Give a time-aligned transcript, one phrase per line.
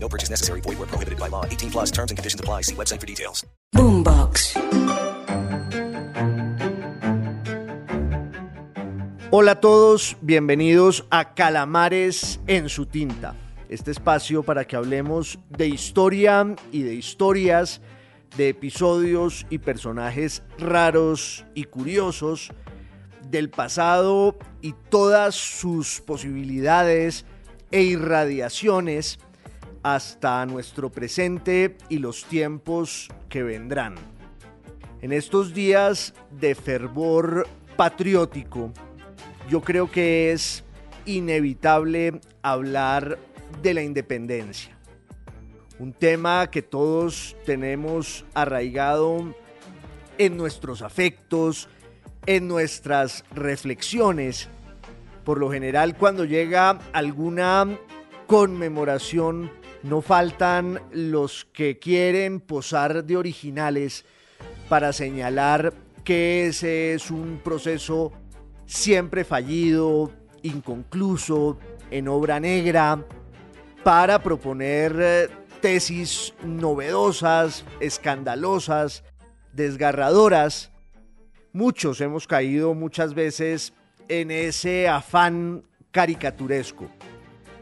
[0.00, 0.60] No purchase necessary.
[0.62, 1.44] Void where prohibited by law.
[1.44, 2.62] 18 plus terms and conditions apply.
[2.62, 3.46] See website for details.
[3.74, 4.54] Boombox.
[9.30, 13.34] Hola a todos, bienvenidos a Calamares en su tinta.
[13.68, 17.82] Este espacio para que hablemos de historia y de historias,
[18.38, 22.52] de episodios y personajes raros y curiosos
[23.28, 27.26] del pasado y todas sus posibilidades
[27.70, 29.18] e irradiaciones
[29.94, 33.94] hasta nuestro presente y los tiempos que vendrán.
[35.00, 38.70] En estos días de fervor patriótico,
[39.48, 40.62] yo creo que es
[41.06, 43.18] inevitable hablar
[43.62, 44.76] de la independencia.
[45.78, 49.34] Un tema que todos tenemos arraigado
[50.18, 51.68] en nuestros afectos,
[52.26, 54.50] en nuestras reflexiones.
[55.24, 57.78] Por lo general, cuando llega alguna
[58.26, 59.50] conmemoración,
[59.82, 64.04] no faltan los que quieren posar de originales
[64.68, 65.72] para señalar
[66.04, 68.12] que ese es un proceso
[68.66, 70.12] siempre fallido,
[70.42, 71.58] inconcluso,
[71.90, 73.04] en obra negra,
[73.82, 75.28] para proponer eh,
[75.60, 79.04] tesis novedosas, escandalosas,
[79.52, 80.70] desgarradoras.
[81.52, 83.72] Muchos hemos caído muchas veces
[84.08, 86.90] en ese afán caricaturesco,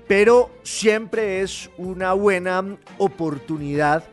[0.06, 4.04] pero siempre es una buena oportunidad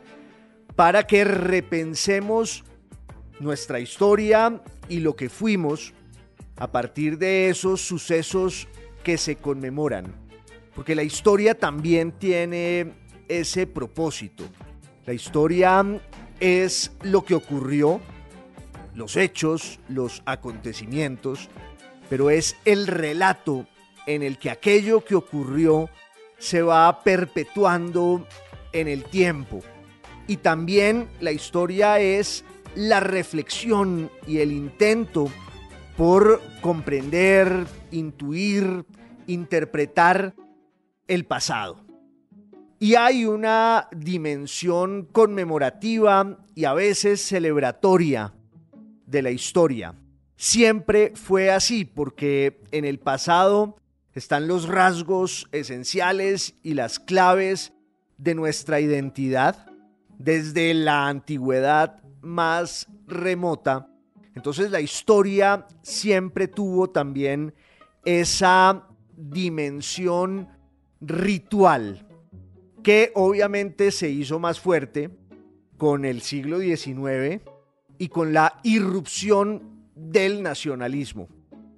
[0.76, 2.64] para que repensemos
[3.40, 5.94] nuestra historia y lo que fuimos
[6.58, 8.68] a partir de esos sucesos
[9.04, 10.16] que se conmemoran.
[10.76, 12.94] Porque la historia también tiene
[13.28, 14.46] ese propósito.
[15.06, 15.86] La historia
[16.40, 18.02] es lo que ocurrió,
[18.96, 21.50] los hechos, los acontecimientos,
[22.10, 23.68] pero es el relato
[24.06, 25.90] en el que aquello que ocurrió
[26.38, 28.28] se va perpetuando
[28.72, 29.62] en el tiempo.
[30.28, 32.44] Y también la historia es
[32.76, 35.32] la reflexión y el intento
[35.96, 38.86] por comprender, intuir,
[39.28, 40.34] interpretar
[41.08, 41.78] el pasado.
[42.80, 48.34] Y hay una dimensión conmemorativa y a veces celebratoria
[49.06, 49.96] de la historia.
[50.36, 53.78] Siempre fue así porque en el pasado
[54.14, 57.74] están los rasgos esenciales y las claves
[58.18, 59.66] de nuestra identidad
[60.18, 63.90] desde la antigüedad más remota.
[64.36, 67.54] Entonces la historia siempre tuvo también
[68.06, 70.50] esa dimensión
[71.02, 72.08] ritual
[72.82, 75.10] que obviamente se hizo más fuerte
[75.78, 77.42] con el siglo XIX
[77.98, 81.30] y con la irrupción del nacionalismo.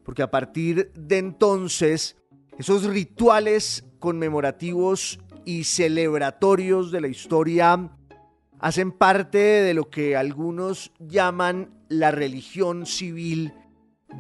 [0.04, 2.16] Porque a partir de entonces,
[2.58, 7.90] esos rituales conmemorativos y celebratorios de la historia
[8.60, 13.54] hacen parte de lo que algunos llaman la religión civil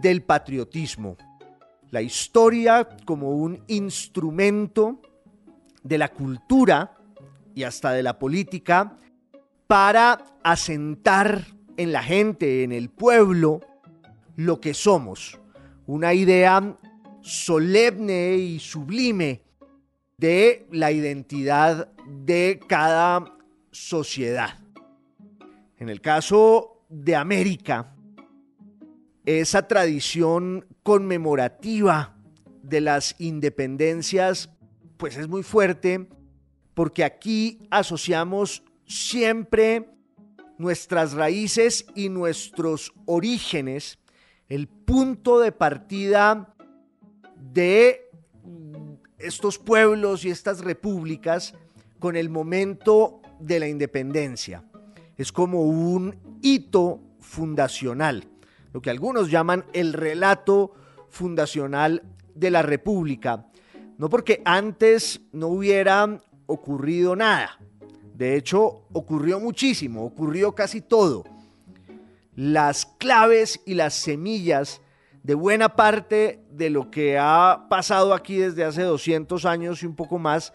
[0.01, 1.17] del patriotismo.
[1.91, 5.01] La historia como un instrumento
[5.83, 6.97] de la cultura
[7.53, 8.97] y hasta de la política
[9.67, 11.45] para asentar
[11.77, 13.61] en la gente, en el pueblo,
[14.35, 15.39] lo que somos.
[15.87, 16.77] Una idea
[17.25, 19.41] solemne y sublime
[20.15, 23.25] de la identidad de cada
[23.71, 24.59] sociedad.
[25.79, 27.95] En el caso de América,
[29.25, 32.15] esa tradición conmemorativa
[32.61, 34.51] de las independencias,
[34.97, 36.07] pues es muy fuerte,
[36.75, 39.89] porque aquí asociamos siempre
[40.59, 43.97] nuestras raíces y nuestros orígenes,
[44.47, 46.54] el punto de partida
[47.53, 48.09] de
[49.17, 51.53] estos pueblos y estas repúblicas
[51.99, 54.63] con el momento de la independencia.
[55.17, 58.27] Es como un hito fundacional,
[58.73, 60.73] lo que algunos llaman el relato
[61.09, 62.03] fundacional
[62.33, 63.45] de la República.
[63.97, 67.57] No porque antes no hubiera ocurrido nada.
[68.13, 71.23] De hecho, ocurrió muchísimo, ocurrió casi todo.
[72.35, 74.81] Las claves y las semillas
[75.25, 79.95] de buena parte de lo que ha pasado aquí desde hace 200 años y un
[79.95, 80.53] poco más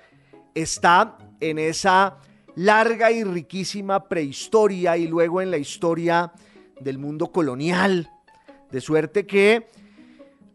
[0.54, 2.18] está en esa
[2.54, 6.32] larga y riquísima prehistoria y luego en la historia
[6.80, 8.12] del mundo colonial.
[8.70, 9.66] De suerte que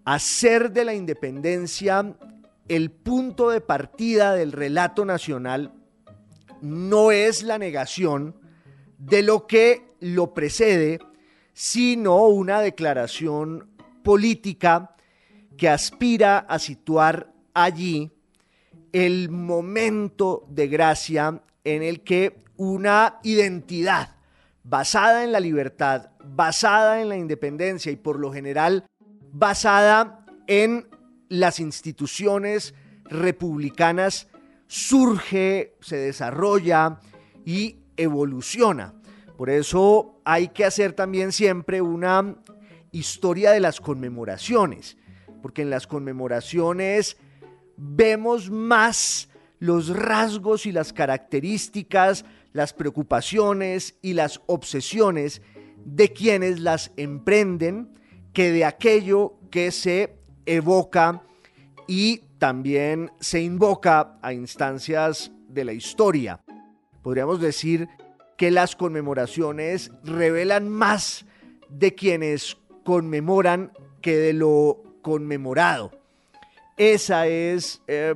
[0.06, 2.16] hacer de la independencia
[2.70, 5.74] el punto de partida del relato nacional
[6.62, 8.34] no es la negación
[8.98, 11.00] de lo que lo precede,
[11.52, 13.75] sino una declaración
[14.06, 14.96] política
[15.58, 18.12] que aspira a situar allí
[18.94, 24.16] el momento de gracia en el que una identidad
[24.64, 28.86] basada en la libertad, basada en la independencia y por lo general
[29.34, 30.88] basada en
[31.28, 32.74] las instituciones
[33.06, 34.28] republicanas
[34.68, 37.00] surge, se desarrolla
[37.44, 38.94] y evoluciona.
[39.36, 42.36] Por eso hay que hacer también siempre una
[42.96, 44.98] historia de las conmemoraciones,
[45.42, 47.18] porque en las conmemoraciones
[47.78, 55.42] vemos más los rasgos y las características, las preocupaciones y las obsesiones
[55.84, 58.00] de quienes las emprenden
[58.34, 60.16] que de aquello que se
[60.46, 61.22] evoca
[61.88, 66.42] y también se invoca a instancias de la historia.
[67.02, 67.88] Podríamos decir
[68.38, 71.26] que las conmemoraciones revelan más
[71.70, 75.92] de quienes conmemoran que de lo conmemorado.
[76.78, 78.16] Esa es eh,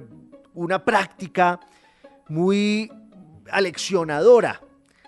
[0.53, 1.59] una práctica
[2.29, 2.91] muy
[3.51, 4.61] aleccionadora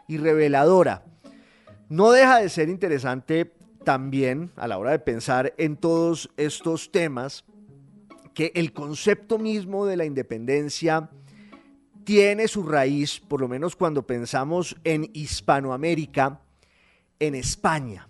[0.08, 1.06] y reveladora.
[1.88, 3.54] No deja de ser interesante
[3.86, 7.46] también a la hora de pensar en todos estos temas
[8.34, 11.10] que el concepto mismo de la independencia
[12.04, 16.42] tiene su raíz, por lo menos cuando pensamos en Hispanoamérica,
[17.19, 18.07] en España.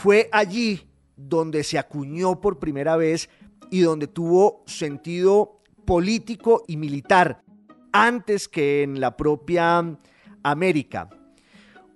[0.00, 3.28] Fue allí donde se acuñó por primera vez
[3.68, 7.42] y donde tuvo sentido político y militar
[7.90, 9.98] antes que en la propia
[10.44, 11.10] América.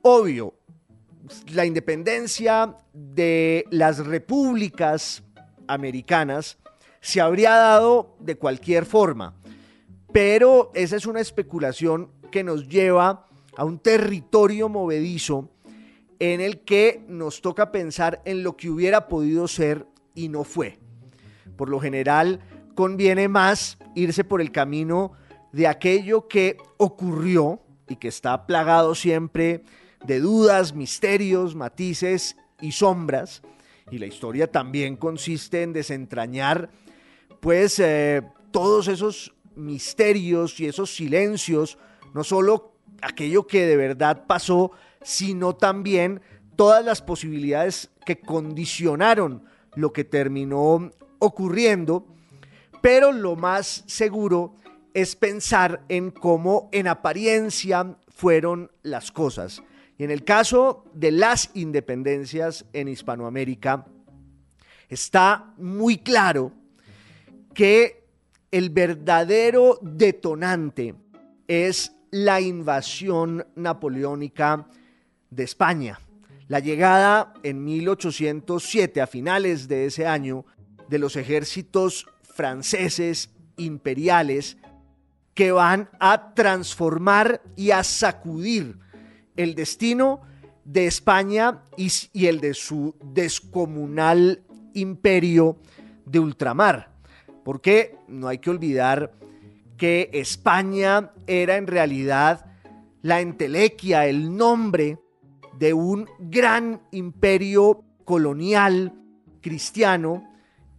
[0.03, 0.53] Obvio,
[1.53, 5.23] la independencia de las repúblicas
[5.69, 6.59] americanas
[7.01, 9.37] se habría dado de cualquier forma,
[10.13, 15.53] pero esa es una especulación que nos lleva a un territorio movedizo
[16.19, 20.79] en el que nos toca pensar en lo que hubiera podido ser y no fue.
[21.57, 22.41] Por lo general,
[22.75, 25.13] conviene más irse por el camino
[25.53, 29.63] de aquello que ocurrió y que está plagado siempre
[30.05, 33.43] de dudas, misterios, matices y sombras.
[33.91, 36.71] Y la historia también consiste en desentrañar,
[37.41, 41.79] pues, eh, todos esos misterios y esos silencios,
[42.15, 42.73] no solo
[43.03, 46.21] aquello que de verdad pasó, sino también
[46.57, 49.45] todas las posibilidades que condicionaron
[49.75, 52.07] lo que terminó ocurriendo,
[52.81, 54.57] pero lo más seguro
[54.95, 59.63] es pensar en cómo en apariencia fueron las cosas.
[59.99, 63.87] Y en el caso de las independencias en Hispanoamérica,
[64.89, 66.53] está muy claro
[67.55, 68.05] que
[68.51, 70.95] el verdadero detonante
[71.49, 74.69] es la invasión napoleónica
[75.33, 75.99] de España.
[76.49, 80.45] La llegada en 1807, a finales de ese año,
[80.89, 84.59] de los ejércitos franceses imperiales
[85.35, 88.79] que van a transformar y a sacudir
[89.37, 90.21] el destino
[90.65, 91.91] de España y,
[92.27, 94.43] el de su descomunal
[94.75, 95.57] imperio
[96.05, 96.93] de ultramar.
[97.45, 99.13] Porque no hay que olvidar
[99.79, 102.45] que España era en realidad
[103.01, 104.99] la entelequia, el nombre
[105.59, 108.93] de un gran imperio colonial
[109.41, 110.29] cristiano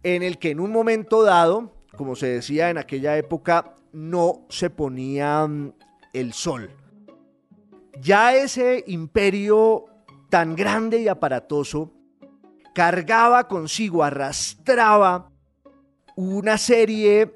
[0.02, 4.70] en el que en un momento dado, como se decía en aquella época, no se
[4.70, 5.72] ponía mm,
[6.12, 6.70] el sol.
[8.00, 9.86] Ya ese imperio
[10.28, 11.92] tan grande y aparatoso
[12.74, 15.30] cargaba consigo, arrastraba
[16.16, 17.32] una serie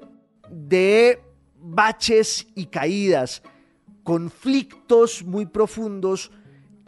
[0.49, 1.21] de
[1.55, 3.41] baches y caídas,
[4.03, 6.31] conflictos muy profundos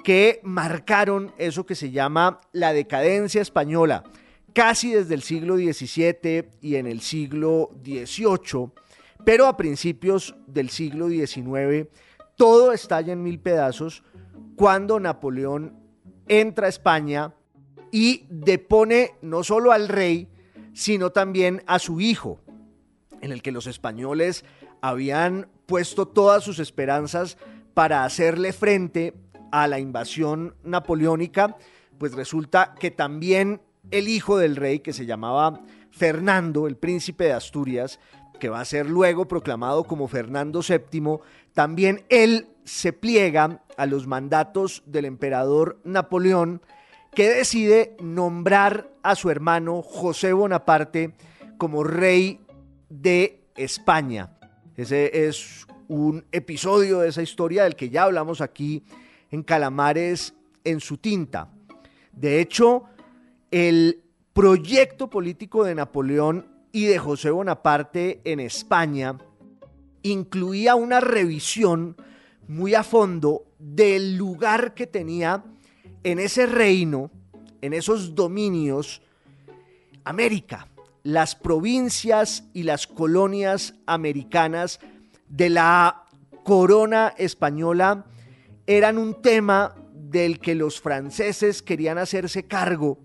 [0.03, 4.03] que marcaron eso que se llama la decadencia española,
[4.53, 8.72] casi desde el siglo XVII y en el siglo XVIII,
[9.24, 11.88] pero a principios del siglo XIX
[12.36, 14.03] todo estalla en mil pedazos
[14.55, 15.77] cuando Napoleón
[16.27, 17.34] entra a España
[17.91, 20.27] y depone no solo al rey,
[20.74, 22.39] sino también a su hijo,
[23.22, 24.46] en el que los españoles
[24.81, 27.38] habían puesto todas sus esperanzas
[27.74, 29.13] para hacerle frente
[29.51, 31.58] a la invasión napoleónica,
[31.98, 37.34] pues resulta que también el hijo del rey, que se llamaba Fernando, el príncipe de
[37.34, 38.00] Asturias,
[38.39, 41.20] que va a ser luego proclamado como Fernando VII,
[41.53, 46.62] también él se pliega a los mandatos del emperador Napoleón,
[47.13, 51.13] que decide nombrar a su hermano José Bonaparte
[51.58, 52.39] como rey
[52.89, 54.38] de España.
[54.75, 58.84] Ese es un episodio de esa historia del que ya hablamos aquí
[59.31, 60.33] en Calamares
[60.63, 61.50] en su tinta.
[62.11, 62.83] De hecho,
[63.50, 69.17] el proyecto político de Napoleón y de José Bonaparte en España
[70.03, 71.95] incluía una revisión
[72.47, 75.43] muy a fondo del lugar que tenía
[76.03, 77.11] en ese reino,
[77.61, 79.01] en esos dominios,
[80.03, 80.67] América,
[81.03, 84.79] las provincias y las colonias americanas
[85.29, 86.05] de la
[86.43, 88.05] corona española
[88.68, 93.00] eran un tema del que los franceses querían hacerse cargo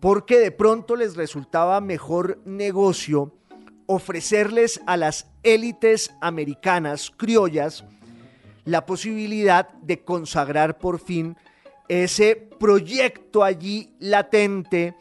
[0.00, 3.32] porque de pronto les resultaba mejor negocio
[3.86, 7.84] ofrecerles a las élites americanas criollas
[8.64, 11.36] la posibilidad de consagrar por fin
[11.88, 14.94] ese proyecto allí latente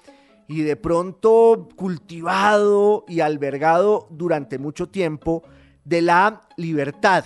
[0.47, 5.43] y de pronto cultivado y albergado durante mucho tiempo
[5.83, 7.25] de la libertad.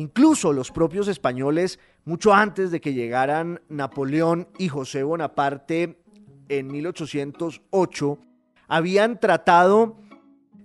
[0.00, 5.98] Incluso los propios españoles, mucho antes de que llegaran Napoleón y José Bonaparte
[6.48, 8.18] en 1808,
[8.66, 9.98] habían tratado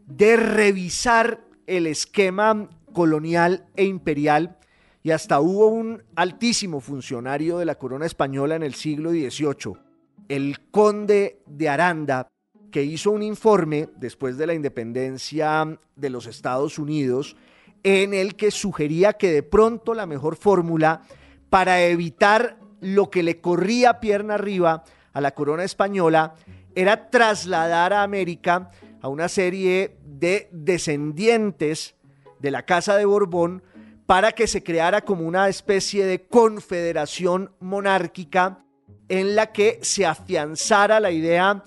[0.08, 4.58] de revisar el esquema colonial e imperial
[5.04, 9.74] y hasta hubo un altísimo funcionario de la corona española en el siglo XVIII,
[10.30, 12.30] el conde de Aranda,
[12.72, 17.36] que hizo un informe después de la independencia de los Estados Unidos
[17.86, 21.04] en el que sugería que de pronto la mejor fórmula
[21.52, 26.34] para evitar lo que le corría pierna arriba a la corona española
[26.74, 31.94] era trasladar a América a una serie de descendientes
[32.40, 33.62] de la Casa de Borbón
[34.08, 38.66] para que se creara como una especie de confederación monárquica
[39.10, 41.64] en la que se afianzara la idea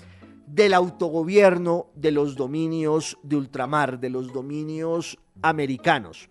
[0.48, 6.28] del autogobierno de los dominios de ultramar, de los dominios americanos.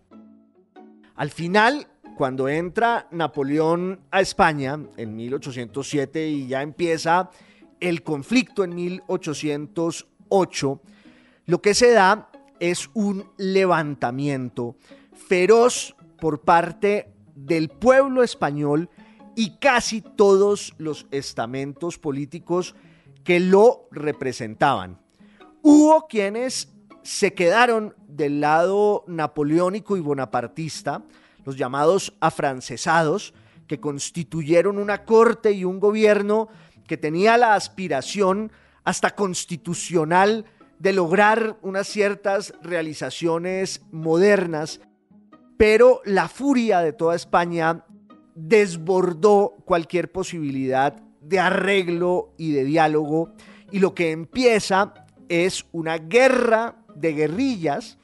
[1.15, 7.31] Al final, cuando entra Napoleón a España en 1807 y ya empieza
[7.79, 10.81] el conflicto en 1808,
[11.45, 14.75] lo que se da es un levantamiento
[15.13, 18.89] feroz por parte del pueblo español
[19.35, 22.75] y casi todos los estamentos políticos
[23.23, 24.99] que lo representaban.
[25.61, 26.73] Hubo quienes
[27.03, 31.03] se quedaron del lado napoleónico y bonapartista,
[31.45, 33.33] los llamados afrancesados,
[33.67, 36.49] que constituyeron una corte y un gobierno
[36.87, 38.51] que tenía la aspiración
[38.83, 40.45] hasta constitucional
[40.79, 44.79] de lograr unas ciertas realizaciones modernas
[45.57, 47.83] pero la furia de toda España
[48.35, 53.33] desbordó cualquier posibilidad de arreglo y de diálogo
[53.71, 54.93] y lo que empieza
[55.27, 57.97] es una guerra de guerrillas.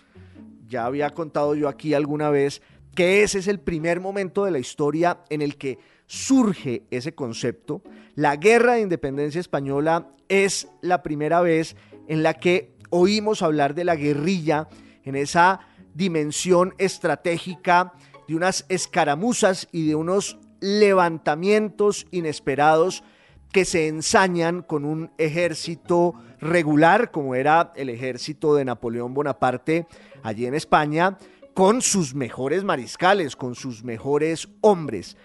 [0.67, 2.62] Ya había contado yo aquí alguna vez
[2.96, 7.82] que ese es el primer momento de la historia en el que surge ese concepto.
[8.15, 11.75] La guerra de independencia española es la primera vez
[12.08, 14.67] en la que oímos hablar de la guerrilla
[15.03, 15.62] en esa
[15.93, 17.93] dimensión estratégica,
[18.27, 23.03] de unas escaramuzas y de unos levantamientos inesperados
[23.51, 29.88] que se ensañan con un ejército regular, como era el ejército de Napoleón Bonaparte
[30.21, 31.17] allí en España,
[31.53, 35.17] con sus mejores mariscales, con sus mejores hombres.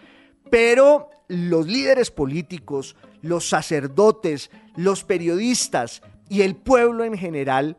[0.50, 7.78] Pero los líderes políticos, los sacerdotes, los periodistas y el pueblo en general,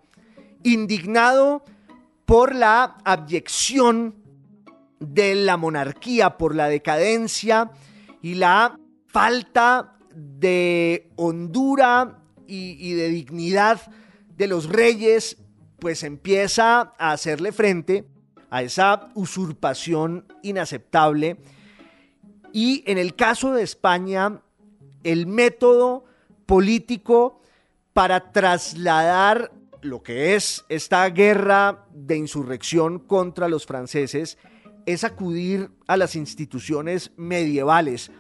[0.64, 1.64] indignado
[2.26, 4.16] por la abyección
[5.00, 7.72] de la monarquía, por la decadencia
[8.22, 8.78] y la
[9.08, 12.19] falta de hondura
[12.50, 13.82] y, de dignidad
[14.36, 15.38] de los reyes,
[15.80, 18.06] pues empieza a hacerle frente
[18.50, 21.38] a esa usurpación inaceptable.
[22.52, 24.42] Y en el caso de España,
[25.04, 26.06] el método
[26.46, 27.42] político
[27.94, 29.52] para trasladar
[29.82, 34.38] lo que es esta guerra de insurrección contra los franceses
[34.86, 38.12] es acudir a las instituciones medievales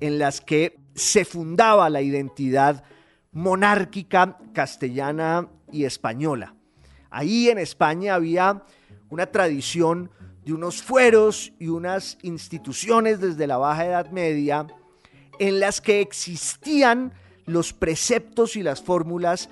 [0.00, 2.84] en las que se fundaba la identidad
[3.32, 6.54] monárquica castellana y española.
[7.10, 8.62] Ahí en España había
[9.10, 10.10] una tradición
[10.44, 14.66] de unos fueros y unas instituciones desde la Baja Edad Media
[15.38, 17.12] en las que existían
[17.46, 19.48] los preceptos y las fórmulas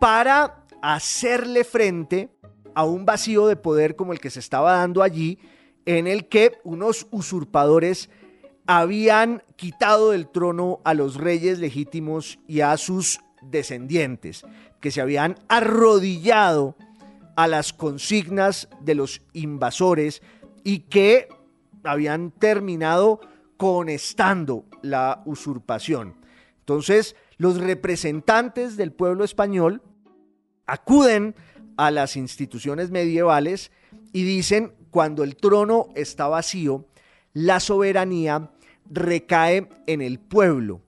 [0.00, 2.30] para hacerle frente
[2.74, 5.38] a un vacío de poder como el que se estaba dando allí,
[5.84, 8.08] en el que unos usurpadores
[8.72, 14.44] habían quitado del trono a los reyes legítimos y a sus descendientes,
[14.78, 16.76] que se habían arrodillado
[17.34, 20.22] a las consignas de los invasores
[20.62, 21.26] y que
[21.82, 23.18] habían terminado
[23.56, 26.14] conestando la usurpación.
[26.60, 29.82] Entonces, los representantes del pueblo español
[30.66, 31.34] acuden
[31.76, 33.72] a las instituciones medievales
[34.12, 36.86] y dicen, cuando el trono está vacío,
[37.32, 38.52] la soberanía
[38.88, 40.80] recae en el pueblo.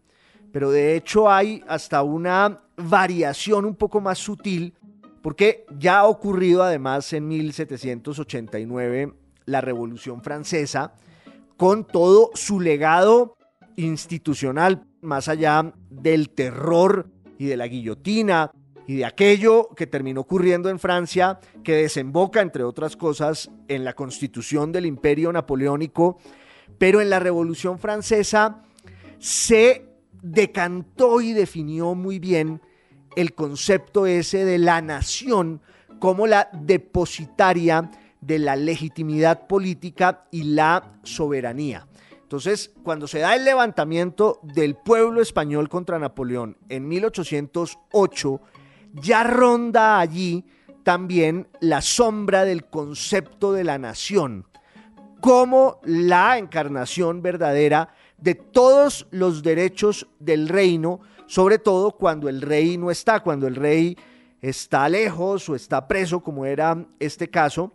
[0.53, 4.75] Pero de hecho hay hasta una variación un poco más sutil,
[5.23, 9.15] porque ya ha ocurrido además en 1789
[9.47, 10.95] la Revolución Francesa,
[11.57, 13.37] con todo su legado
[13.77, 17.09] institucional, más allá del terror
[17.39, 18.51] y de la guillotina
[18.87, 23.95] y de aquello que terminó ocurriendo en Francia, que desemboca, entre otras cosas, en la
[23.95, 26.19] constitución del imperio napoleónico,
[26.79, 28.63] pero en la Revolución Francesa
[29.19, 29.87] se
[30.23, 32.61] decantó y definió muy bien
[33.17, 35.61] el concepto ese de la nación
[35.99, 37.91] como la depositaria
[38.21, 41.87] de la legitimidad política y la soberanía.
[42.23, 48.41] Entonces, cuando se da el levantamiento del pueblo español contra Napoleón en 1808,
[48.95, 50.47] ya ronda allí
[50.83, 54.47] también la sombra del concepto de la nación
[55.23, 60.99] como la encarnación verdadera de todos los derechos del reino,
[61.29, 63.97] sobre todo cuando el rey no está, cuando el rey
[64.41, 67.73] está lejos o está preso, como era este caso.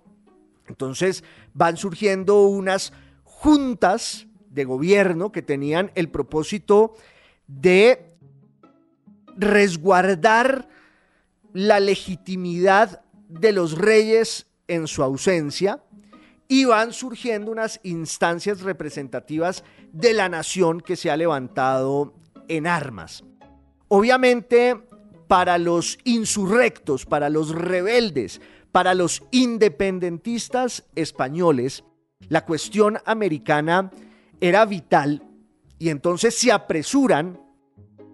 [0.68, 1.24] Entonces
[1.54, 2.92] van surgiendo unas
[3.24, 6.96] juntas de gobierno que tenían el propósito
[7.48, 8.18] de
[9.38, 10.68] resguardar
[11.54, 15.82] la legitimidad de los reyes en su ausencia
[16.48, 22.14] y van surgiendo unas instancias representativas de la nación que se ha levantado
[22.48, 23.24] en armas.
[23.90, 24.82] Obviamente,
[25.28, 31.84] para los insurrectos, para los rebeldes, para los independentistas españoles,
[32.30, 33.92] la cuestión americana
[34.40, 35.24] era vital
[35.80, 37.40] y entonces se apresuran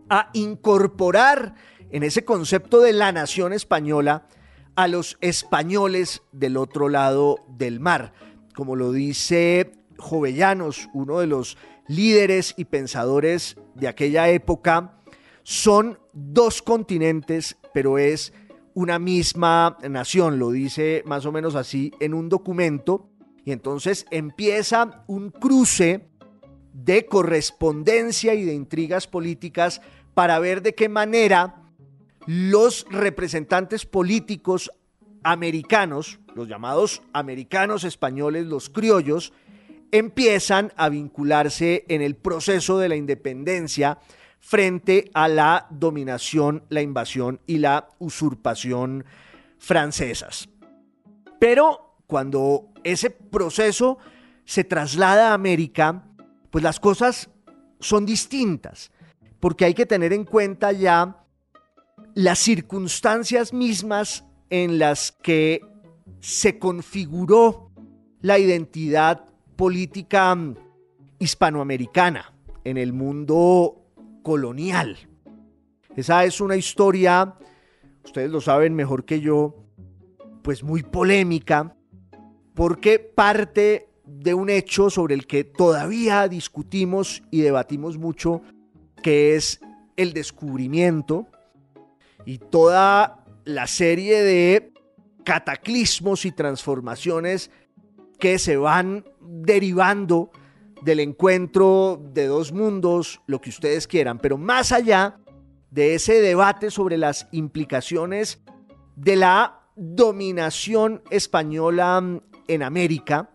[0.09, 1.55] a incorporar
[1.89, 4.27] en ese concepto de la nación española
[4.75, 8.13] a los españoles del otro lado del mar.
[8.55, 11.57] Como lo dice Jovellanos, uno de los
[11.87, 14.99] líderes y pensadores de aquella época,
[15.43, 18.33] son dos continentes, pero es
[18.73, 23.09] una misma nación, lo dice más o menos así en un documento,
[23.45, 26.07] y entonces empieza un cruce
[26.73, 29.81] de correspondencia y de intrigas políticas
[30.13, 31.62] para ver de qué manera
[32.25, 34.71] los representantes políticos
[35.23, 39.33] americanos, los llamados americanos españoles, los criollos,
[39.91, 43.99] empiezan a vincularse en el proceso de la independencia
[44.39, 49.05] frente a la dominación, la invasión y la usurpación
[49.57, 50.49] francesas.
[51.39, 53.97] Pero cuando ese proceso
[54.45, 56.03] se traslada a América,
[56.49, 57.29] pues las cosas
[57.79, 58.91] son distintas,
[59.39, 61.22] porque hay que tener en cuenta ya
[62.15, 65.61] las circunstancias mismas en las que
[66.19, 67.71] se configuró
[68.21, 69.25] la identidad
[69.55, 70.37] política
[71.19, 73.81] hispanoamericana en el mundo
[74.23, 74.97] colonial.
[75.95, 77.35] Esa es una historia,
[78.03, 79.55] ustedes lo saben mejor que yo,
[80.41, 81.75] pues muy polémica,
[82.53, 88.41] porque parte de un hecho sobre el que todavía discutimos y debatimos mucho,
[89.01, 89.59] que es
[89.97, 91.27] el descubrimiento
[92.25, 94.73] y toda la serie de
[95.23, 97.51] cataclismos y transformaciones
[98.19, 100.31] que se van derivando
[100.81, 105.19] del encuentro de dos mundos, lo que ustedes quieran, pero más allá
[105.71, 108.41] de ese debate sobre las implicaciones
[108.95, 113.29] de la dominación española en América,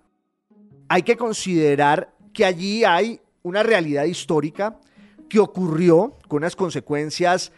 [0.89, 4.79] hay que considerar que allí hay una realidad histórica
[5.29, 7.53] que ocurrió con unas consecuencias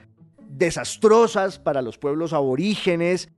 [0.56, 3.30] desastrosas para los pueblos aborígenes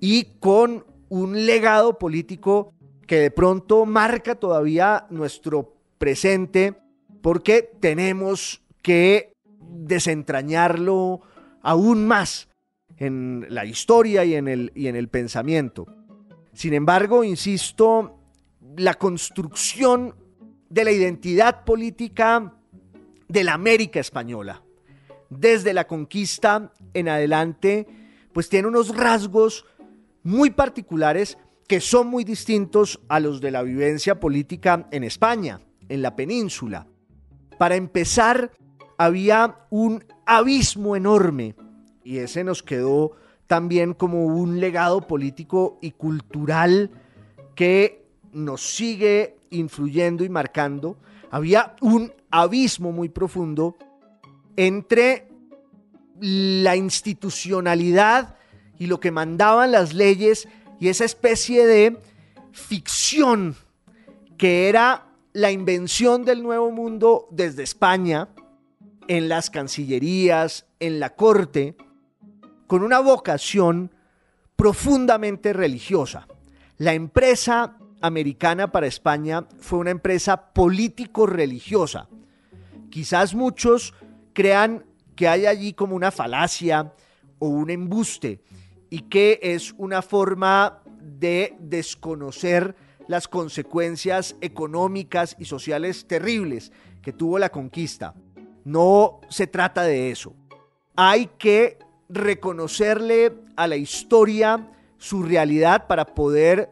[0.00, 2.72] y con un legado político
[3.06, 6.74] que de pronto marca todavía nuestro presente
[7.22, 11.20] porque tenemos que desentrañarlo
[11.62, 12.48] aún más
[12.96, 15.86] en la historia y en el, y en el pensamiento.
[16.52, 18.18] Sin embargo, insisto,
[18.76, 20.14] la construcción
[20.68, 22.54] de la identidad política
[23.28, 24.62] de la América española,
[25.30, 27.86] desde la conquista en adelante,
[28.32, 29.64] pues tiene unos rasgos
[30.22, 36.02] muy particulares que son muy distintos a los de la vivencia política en España, en
[36.02, 36.86] la península.
[37.58, 38.52] Para empezar,
[38.96, 41.54] había un abismo enorme
[42.04, 43.12] y ese nos quedó
[43.46, 46.90] también como un legado político y cultural
[47.54, 50.98] que nos sigue influyendo y marcando.
[51.30, 53.76] Había un abismo muy profundo
[54.58, 55.28] entre
[56.18, 58.34] la institucionalidad
[58.76, 60.48] y lo que mandaban las leyes
[60.80, 61.96] y esa especie de
[62.50, 63.54] ficción
[64.36, 68.30] que era la invención del nuevo mundo desde España,
[69.06, 71.76] en las cancillerías, en la corte,
[72.66, 73.94] con una vocación
[74.56, 76.26] profundamente religiosa.
[76.78, 82.08] La empresa americana para España fue una empresa político-religiosa.
[82.90, 83.94] Quizás muchos
[84.38, 84.84] crean
[85.16, 86.92] que hay allí como una falacia
[87.40, 88.40] o un embuste
[88.88, 92.76] y que es una forma de desconocer
[93.08, 96.70] las consecuencias económicas y sociales terribles
[97.02, 98.14] que tuvo la conquista.
[98.64, 100.36] No se trata de eso.
[100.94, 106.70] Hay que reconocerle a la historia su realidad para poder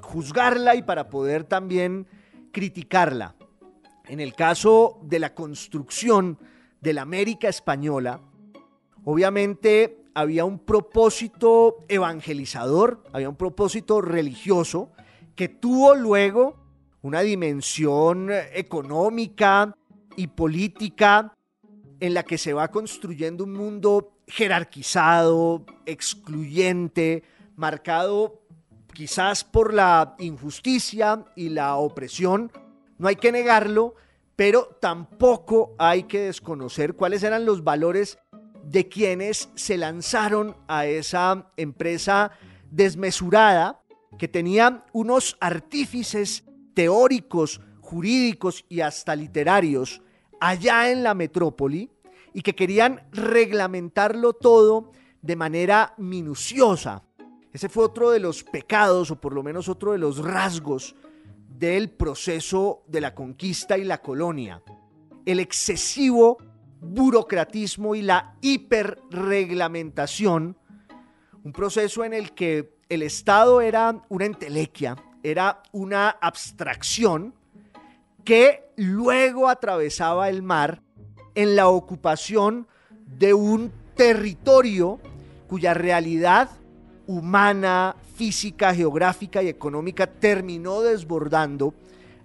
[0.00, 2.06] juzgarla y para poder también
[2.50, 3.35] criticarla.
[4.08, 6.38] En el caso de la construcción
[6.80, 8.20] de la América española,
[9.04, 14.92] obviamente había un propósito evangelizador, había un propósito religioso
[15.34, 16.56] que tuvo luego
[17.02, 19.74] una dimensión económica
[20.16, 21.34] y política
[22.00, 27.22] en la que se va construyendo un mundo jerarquizado, excluyente,
[27.56, 28.42] marcado
[28.92, 32.50] quizás por la injusticia y la opresión,
[32.98, 33.94] no hay que negarlo,
[34.36, 38.18] pero tampoco hay que desconocer cuáles eran los valores
[38.64, 42.32] de quienes se lanzaron a esa empresa
[42.70, 43.80] desmesurada
[44.18, 50.02] que tenía unos artífices teóricos, jurídicos y hasta literarios
[50.40, 51.90] allá en la metrópoli
[52.34, 54.90] y que querían reglamentarlo todo
[55.22, 57.02] de manera minuciosa.
[57.52, 60.94] Ese fue otro de los pecados, o por lo menos otro de los rasgos
[61.58, 64.62] del proceso de la conquista y la colonia.
[65.24, 66.36] El excesivo
[66.80, 70.56] burocratismo y la hiperreglamentación,
[71.42, 77.34] un proceso en el que el Estado era una entelequia, era una abstracción
[78.24, 80.82] que luego atravesaba el mar
[81.34, 82.68] en la ocupación
[83.18, 85.00] de un territorio
[85.48, 86.50] cuya realidad
[87.06, 91.74] humana, física, geográfica y económica terminó desbordando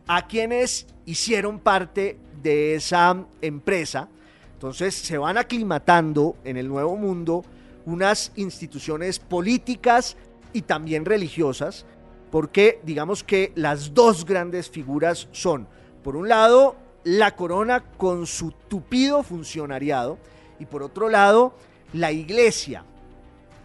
[0.07, 4.09] a quienes hicieron parte de esa empresa.
[4.53, 7.43] Entonces se van aclimatando en el nuevo mundo
[7.85, 10.17] unas instituciones políticas
[10.53, 11.85] y también religiosas,
[12.29, 15.67] porque digamos que las dos grandes figuras son,
[16.03, 20.17] por un lado, la corona con su tupido funcionariado
[20.59, 21.55] y por otro lado,
[21.93, 22.85] la iglesia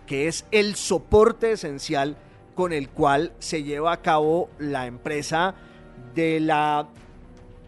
[0.06, 2.16] que es el soporte esencial
[2.54, 5.54] con el cual se lleva a cabo la empresa
[6.14, 6.88] de la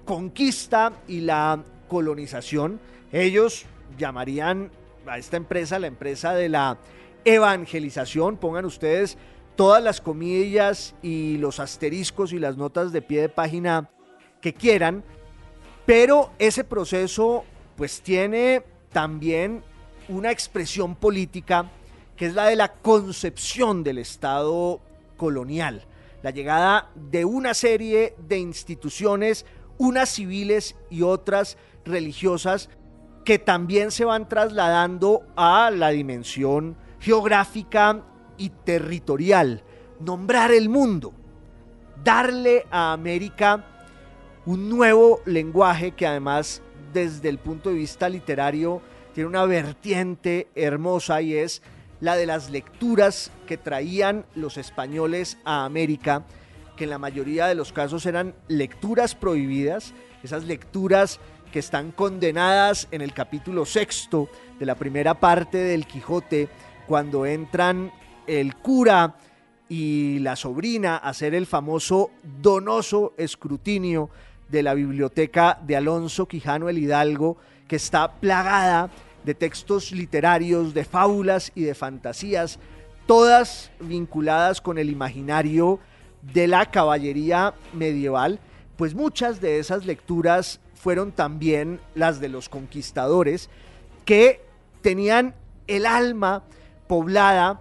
[0.05, 2.81] conquista y la colonización.
[3.13, 3.67] Ellos
[3.99, 4.71] llamarían
[5.07, 6.79] a esta empresa la empresa de la
[7.25, 8.37] evangelización.
[8.37, 9.19] Pongan ustedes
[9.57, 13.91] todas las comillas y los asteriscos y las notas de pie de página
[14.41, 15.05] que quieran.
[15.85, 17.45] Pero ese proceso
[17.77, 19.63] pues tiene también
[20.09, 21.71] una expresión política
[22.19, 24.81] que es la de la concepción del Estado
[25.17, 25.87] colonial,
[26.21, 29.47] la llegada de una serie de instituciones,
[29.79, 32.71] unas civiles y otras religiosas,
[33.25, 38.03] que también se van trasladando a la dimensión geográfica
[38.37, 39.63] y territorial,
[40.01, 41.13] nombrar el mundo,
[42.03, 43.65] darle a América
[44.45, 48.83] un nuevo lenguaje que además desde el punto de vista literario
[49.15, 51.63] tiene una vertiente hermosa y es
[52.01, 56.25] la de las lecturas que traían los españoles a América,
[56.77, 61.19] que en la mayoría de los casos eran lecturas prohibidas, esas lecturas
[61.53, 66.49] que están condenadas en el capítulo sexto de la primera parte del Quijote,
[66.87, 67.93] cuando entran
[68.27, 69.17] el cura
[69.69, 74.11] y la sobrina a hacer el famoso donoso escrutinio
[74.49, 78.91] de la biblioteca de Alonso Quijano el Hidalgo, que está plagada
[79.25, 82.59] de textos literarios, de fábulas y de fantasías,
[83.07, 85.81] todas vinculadas con el imaginario
[86.23, 88.41] de la caballería medieval,
[88.77, 93.51] pues muchas de esas lecturas fueron también las de los conquistadores
[94.05, 94.43] que
[94.83, 95.35] tenían
[95.67, 96.45] el alma
[96.87, 97.61] poblada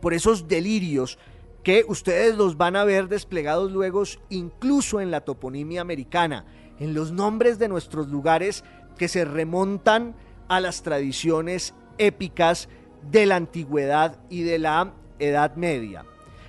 [0.00, 1.18] por esos delirios
[1.62, 6.44] que ustedes los van a ver desplegados luego incluso en la toponimia americana,
[6.78, 8.64] en los nombres de nuestros lugares
[8.96, 10.14] que se remontan
[10.50, 12.68] a las tradiciones épicas
[13.08, 16.04] de la antigüedad y de la Edad Media.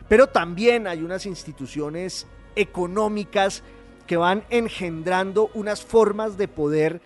[0.10, 3.62] Pero también hay unas instituciones económicas
[4.08, 7.00] que van engendrando unas formas de poder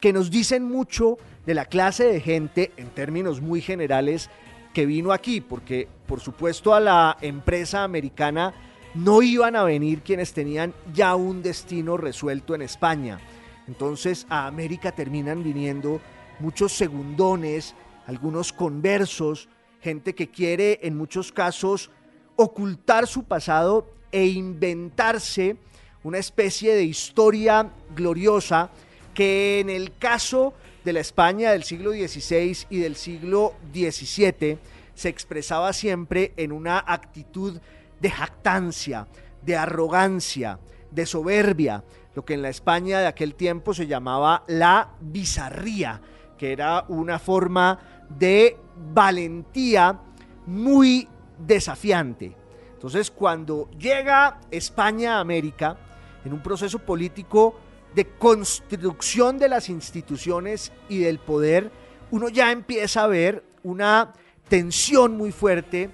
[0.00, 4.28] que nos dicen mucho de la clase de gente, en términos muy generales,
[4.74, 8.52] que vino aquí, porque por supuesto a la empresa americana
[8.94, 13.20] no iban a venir quienes tenían ya un destino resuelto en España.
[13.68, 16.00] Entonces a América terminan viniendo
[16.42, 17.74] muchos segundones,
[18.06, 19.48] algunos conversos,
[19.80, 21.90] gente que quiere en muchos casos
[22.34, 25.56] ocultar su pasado e inventarse
[26.02, 28.70] una especie de historia gloriosa
[29.14, 30.52] que en el caso
[30.84, 34.58] de la España del siglo XVI y del siglo XVII
[34.94, 37.60] se expresaba siempre en una actitud
[38.00, 39.06] de jactancia,
[39.42, 40.58] de arrogancia,
[40.90, 41.84] de soberbia,
[42.16, 46.00] lo que en la España de aquel tiempo se llamaba la bizarría,
[46.42, 47.78] que era una forma
[48.08, 48.56] de
[48.92, 49.96] valentía
[50.44, 51.06] muy
[51.38, 52.34] desafiante.
[52.72, 55.76] Entonces, cuando llega España a América,
[56.24, 57.54] en un proceso político
[57.94, 61.70] de construcción de las instituciones y del poder,
[62.10, 64.12] uno ya empieza a ver una
[64.48, 65.90] tensión muy fuerte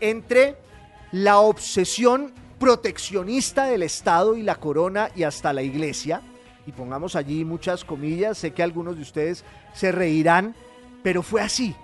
[0.00, 0.58] entre
[1.10, 6.20] la obsesión proteccionista del Estado y la corona y hasta la iglesia,
[6.66, 10.54] y pongamos allí muchas comillas, sé que algunos de ustedes se reirán,
[11.02, 11.74] pero fue así.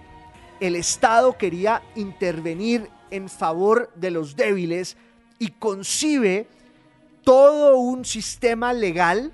[0.61, 4.97] El Estado quería intervenir en favor de los débiles
[5.39, 6.47] y concibe
[7.23, 9.33] todo un sistema legal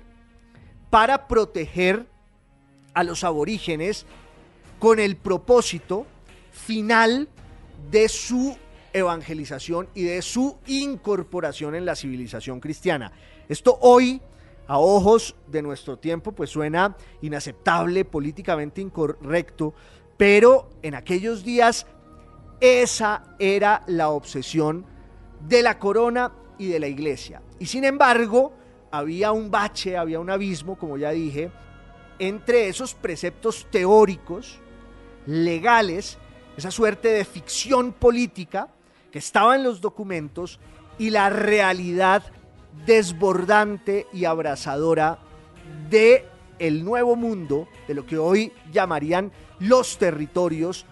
[0.89, 2.05] para proteger
[2.93, 4.05] a los aborígenes
[4.79, 6.05] con el propósito
[6.51, 7.27] final
[7.91, 8.57] de su
[8.93, 13.11] evangelización y de su incorporación en la civilización cristiana.
[13.47, 14.21] Esto hoy,
[14.69, 19.73] a ojos de nuestro tiempo, pues suena inaceptable, políticamente incorrecto,
[20.15, 21.87] pero en aquellos días
[22.61, 24.85] esa era la obsesión
[25.47, 27.41] de la corona y de la iglesia.
[27.57, 28.53] Y sin embargo,
[28.91, 31.49] había un bache, había un abismo, como ya dije,
[32.19, 34.59] entre esos preceptos teóricos,
[35.25, 36.19] legales,
[36.57, 38.67] esa suerte de ficción política
[39.11, 40.59] que estaba en los documentos
[40.99, 42.21] y la realidad
[42.85, 45.19] desbordante y abrazadora
[45.89, 46.25] de
[46.59, 50.85] el nuevo mundo, de lo que hoy llamarían los territorios,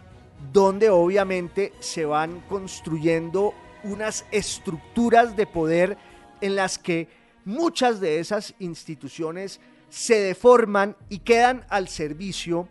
[0.53, 5.97] donde obviamente se van construyendo unas estructuras de poder
[6.41, 7.07] en las que
[7.45, 9.59] muchas de esas instituciones
[9.89, 12.67] se deforman y quedan al servicio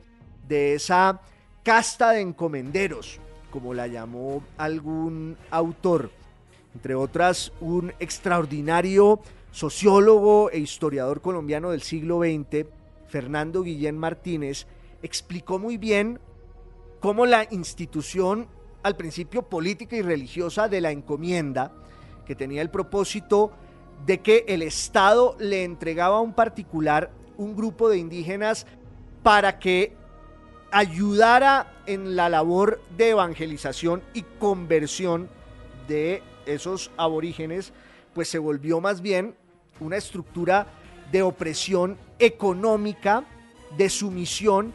[0.46, 1.20] de esa
[1.62, 3.18] casta de encomenderos,
[3.50, 6.10] como la llamó algún autor.
[6.76, 12.66] Entre otras, un extraordinario sociólogo e historiador colombiano del siglo XX,
[13.08, 14.66] Fernando Guillén Martínez,
[15.02, 16.20] explicó muy bien
[17.00, 18.46] cómo la institución,
[18.82, 21.72] al principio política y religiosa, de la encomienda,
[22.26, 23.52] que tenía el propósito
[24.04, 28.66] de que el Estado le entregaba a un particular un grupo de indígenas
[29.22, 29.96] para que
[30.70, 35.30] ayudara en la labor de evangelización y conversión
[35.88, 37.72] de esos aborígenes,
[38.14, 39.35] pues se volvió más bien
[39.80, 40.66] una estructura
[41.12, 43.24] de opresión económica,
[43.76, 44.72] de sumisión,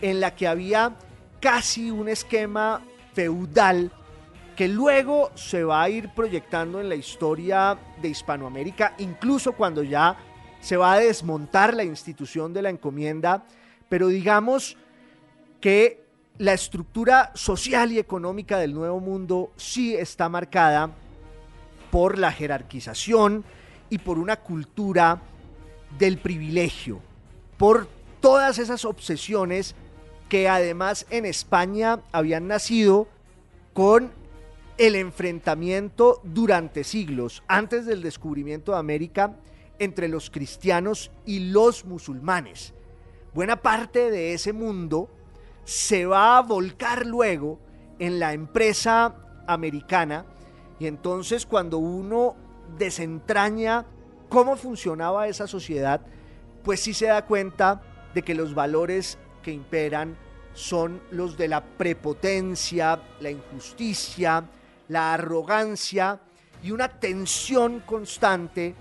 [0.00, 0.96] en la que había
[1.40, 2.82] casi un esquema
[3.14, 3.90] feudal
[4.56, 10.16] que luego se va a ir proyectando en la historia de Hispanoamérica, incluso cuando ya
[10.60, 13.44] se va a desmontar la institución de la encomienda,
[13.88, 14.76] pero digamos
[15.60, 16.04] que
[16.38, 20.90] la estructura social y económica del Nuevo Mundo sí está marcada
[21.94, 23.44] por la jerarquización
[23.88, 25.22] y por una cultura
[25.96, 26.98] del privilegio,
[27.56, 27.86] por
[28.18, 29.76] todas esas obsesiones
[30.28, 33.06] que además en España habían nacido
[33.74, 34.10] con
[34.76, 39.36] el enfrentamiento durante siglos, antes del descubrimiento de América,
[39.78, 42.74] entre los cristianos y los musulmanes.
[43.34, 45.08] Buena parte de ese mundo
[45.62, 47.60] se va a volcar luego
[48.00, 49.14] en la empresa
[49.46, 50.26] americana
[50.78, 52.36] y entonces cuando uno
[52.78, 53.84] desentraña
[54.28, 56.00] cómo funcionaba esa sociedad,
[56.62, 57.82] pues sí se da cuenta
[58.14, 60.16] de que los valores que imperan
[60.54, 64.44] son los de la prepotencia, la injusticia,
[64.88, 66.20] la arrogancia
[66.62, 68.74] y una tensión constante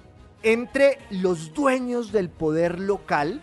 [0.43, 3.41] entre los dueños del poder local,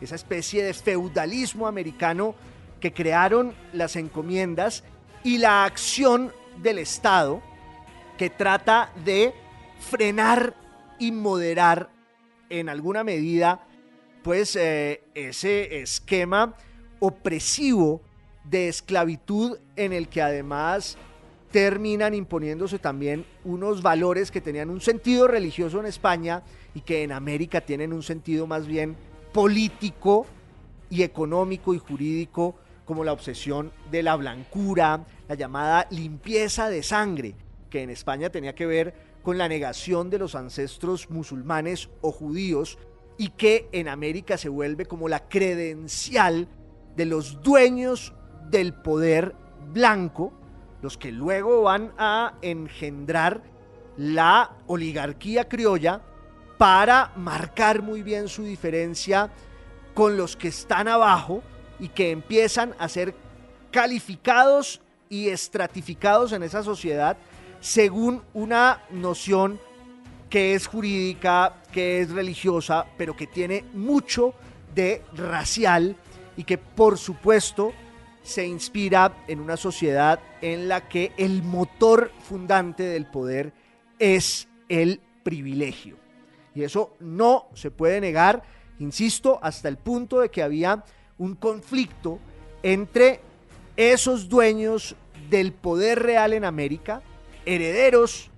[0.00, 2.34] esa especie de feudalismo americano
[2.80, 4.84] que crearon las encomiendas,
[5.22, 7.42] y la acción del Estado
[8.20, 9.32] que trata de
[9.78, 10.54] frenar
[10.98, 11.88] y moderar
[12.50, 13.66] en alguna medida
[14.22, 16.54] pues eh, ese esquema
[16.98, 18.02] opresivo
[18.44, 20.98] de esclavitud en el que además
[21.50, 26.42] terminan imponiéndose también unos valores que tenían un sentido religioso en España
[26.74, 28.98] y que en América tienen un sentido más bien
[29.32, 30.26] político
[30.90, 32.54] y económico y jurídico
[32.84, 37.34] como la obsesión de la blancura, la llamada limpieza de sangre,
[37.70, 42.78] que en España tenía que ver con la negación de los ancestros musulmanes o judíos
[43.16, 46.48] y que en América se vuelve como la credencial
[46.96, 48.12] de los dueños
[48.50, 49.34] del poder
[49.72, 50.32] blanco,
[50.82, 53.42] los que luego van a engendrar
[53.96, 56.00] la oligarquía criolla
[56.58, 59.30] para marcar muy bien su diferencia
[59.94, 61.42] con los que están abajo
[61.78, 63.14] y que empiezan a ser
[63.70, 67.16] calificados y estratificados en esa sociedad
[67.60, 69.60] según una noción
[70.28, 74.34] que es jurídica, que es religiosa, pero que tiene mucho
[74.74, 75.96] de racial
[76.36, 77.72] y que por supuesto
[78.22, 83.52] se inspira en una sociedad en la que el motor fundante del poder
[83.98, 85.96] es el privilegio.
[86.54, 88.42] Y eso no se puede negar,
[88.78, 90.84] insisto, hasta el punto de que había
[91.18, 92.18] un conflicto
[92.62, 93.20] entre
[93.76, 94.94] esos dueños
[95.28, 97.02] del poder real en América,
[97.46, 98.30] herederos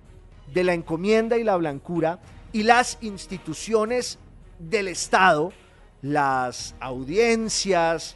[0.53, 2.19] de la encomienda y la blancura,
[2.51, 4.19] y las instituciones
[4.59, 5.51] del Estado,
[6.01, 8.15] las audiencias,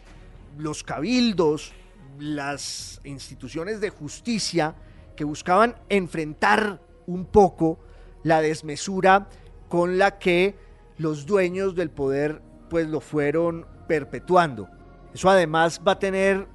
[0.58, 1.73] los cabildos,
[2.19, 4.76] las instituciones de justicia
[5.15, 7.80] que buscaban enfrentar un poco
[8.23, 9.28] la desmesura
[9.69, 10.56] con la que
[10.97, 14.69] los dueños del poder pues lo fueron perpetuando.
[15.13, 16.47] Eso además va a tener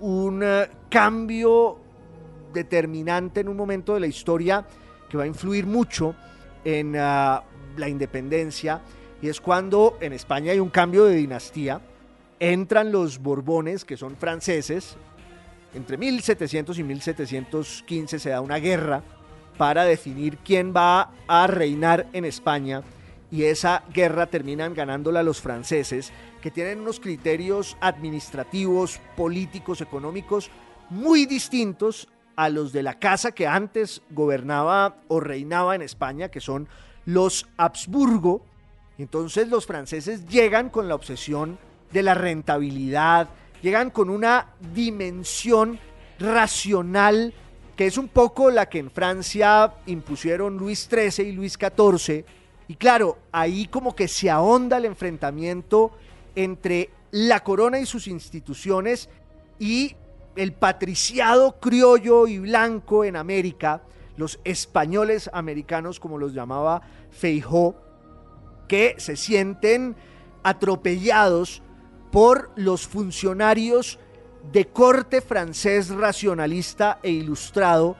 [0.00, 1.79] un eh, cambio
[2.52, 4.66] determinante en un momento de la historia
[5.08, 6.14] que va a influir mucho
[6.64, 7.42] en ah,
[7.76, 8.80] la independencia
[9.22, 11.80] y es cuando en España hay un cambio de dinastía,
[12.38, 14.96] entran los Borbones que son franceses,
[15.74, 19.02] entre 1700 y 1715 se da una guerra
[19.58, 22.82] para definir quién va a reinar en España
[23.30, 30.50] y esa guerra terminan ganándola los franceses, que tienen unos criterios administrativos, políticos, económicos
[30.88, 36.40] muy distintos a los de la casa que antes gobernaba o reinaba en España, que
[36.40, 36.68] son
[37.04, 38.42] los Habsburgo.
[38.98, 41.58] Entonces los franceses llegan con la obsesión
[41.92, 43.28] de la rentabilidad,
[43.62, 45.78] llegan con una dimensión
[46.18, 47.34] racional
[47.80, 52.26] que es un poco la que en Francia impusieron Luis XIII y Luis XIV.
[52.68, 55.90] Y claro, ahí como que se ahonda el enfrentamiento
[56.34, 59.08] entre la corona y sus instituciones
[59.58, 59.96] y
[60.36, 63.82] el patriciado criollo y blanco en América,
[64.16, 67.74] los españoles americanos como los llamaba Feijó,
[68.68, 69.96] que se sienten
[70.42, 71.62] atropellados
[72.10, 73.98] por los funcionarios
[74.52, 77.96] de corte francés racionalista e ilustrado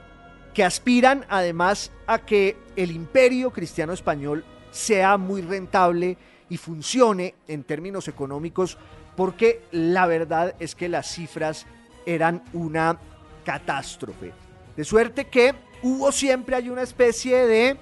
[0.53, 6.17] que aspiran además a que el imperio cristiano español sea muy rentable
[6.49, 8.77] y funcione en términos económicos
[9.15, 11.65] porque la verdad es que las cifras
[12.05, 12.97] eran una
[13.43, 14.33] catástrofe.
[14.75, 17.77] De suerte que hubo siempre hay una especie de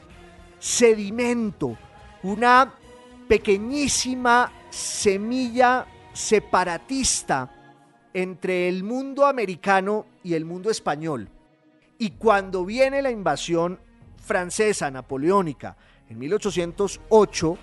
[0.59, 1.77] sedimento,
[2.23, 2.73] una
[3.27, 7.55] pequeñísima semilla separatista
[8.13, 11.29] entre el mundo americano y el mundo español.
[11.97, 13.79] Y cuando viene la invasión
[14.17, 15.77] francesa napoleónica
[16.09, 17.57] en 1808,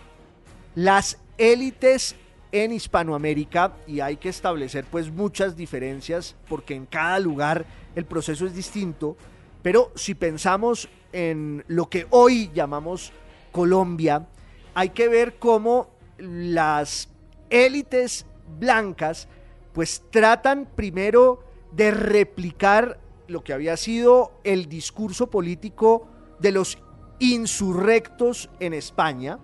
[0.76, 2.16] las élites
[2.60, 7.64] en Hispanoamérica, y hay que establecer pues muchas diferencias porque en cada lugar
[7.94, 9.16] el proceso es distinto,
[9.62, 13.12] pero si pensamos en lo que hoy llamamos
[13.52, 14.26] Colombia,
[14.74, 17.08] hay que ver cómo las
[17.50, 18.26] élites
[18.58, 19.28] blancas
[19.72, 21.42] pues tratan primero
[21.72, 26.06] de replicar lo que había sido el discurso político
[26.38, 26.78] de los
[27.18, 29.38] insurrectos en España,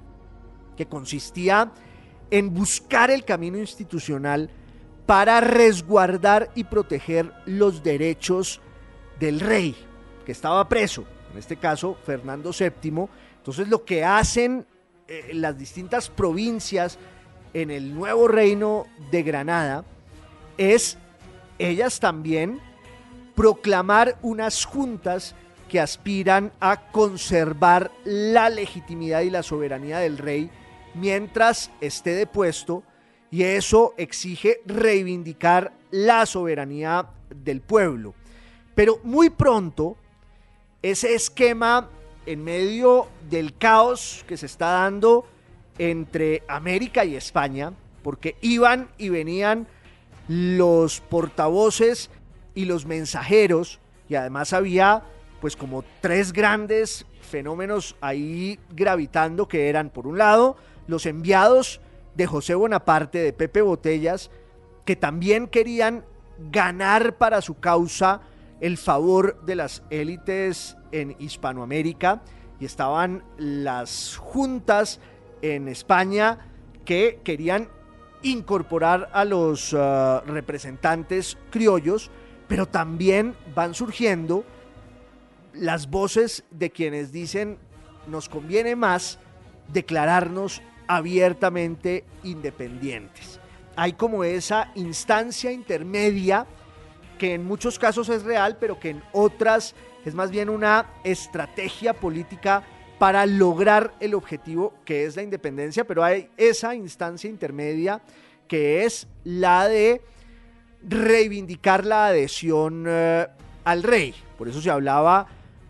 [0.77, 1.92] que consistía en
[2.41, 4.49] buscar el camino institucional
[5.07, 8.61] para resguardar y proteger los derechos
[9.21, 9.77] del rey,
[10.25, 13.09] que estaba preso, en este caso Fernando VII.
[13.37, 14.67] Entonces lo que hacen
[15.09, 16.99] eh, las distintas provincias
[17.53, 19.85] en el nuevo reino de Granada
[20.57, 20.97] es
[21.59, 22.61] ellas también
[23.35, 25.35] proclamar unas juntas
[25.69, 30.51] que aspiran a conservar la legitimidad y la soberanía del rey
[30.95, 32.83] mientras esté depuesto
[33.31, 38.15] y eso exige reivindicar la soberanía del pueblo.
[38.75, 39.97] Pero muy pronto
[40.83, 41.89] ese esquema
[42.27, 45.27] en medio del caos que se está dando
[45.79, 47.73] entre América y España,
[48.03, 49.67] porque iban y venían
[50.29, 52.11] los portavoces
[52.55, 55.03] y los mensajeros, y además había
[55.41, 60.57] pues como tres grandes fenómenos ahí gravitando que eran, por un lado,
[60.87, 61.81] los enviados
[62.15, 64.31] de José Bonaparte, de Pepe Botellas,
[64.85, 66.05] que también querían
[66.51, 68.21] ganar para su causa
[68.61, 72.23] el favor de las élites en Hispanoamérica.
[72.61, 75.01] Y estaban las juntas
[75.41, 76.47] en España
[76.85, 77.69] que querían
[78.23, 82.11] incorporar a los uh, representantes criollos,
[82.47, 84.45] pero también van surgiendo
[85.53, 87.59] las voces de quienes dicen
[88.07, 89.19] nos conviene más
[89.73, 90.63] declararnos
[90.97, 93.41] abiertamente independientes.
[93.77, 96.47] Hay como esa instancia intermedia
[97.19, 99.75] que en muchos casos es real, pero que en otras
[100.05, 102.63] es más bien una estrategia política
[102.99, 108.03] para lograr el objetivo que es la independencia, pero hay esa instancia intermedia
[108.47, 110.03] que es la de
[110.87, 113.27] reivindicar la adhesión eh,
[113.65, 114.15] al rey.
[114.37, 115.27] Por eso se hablaba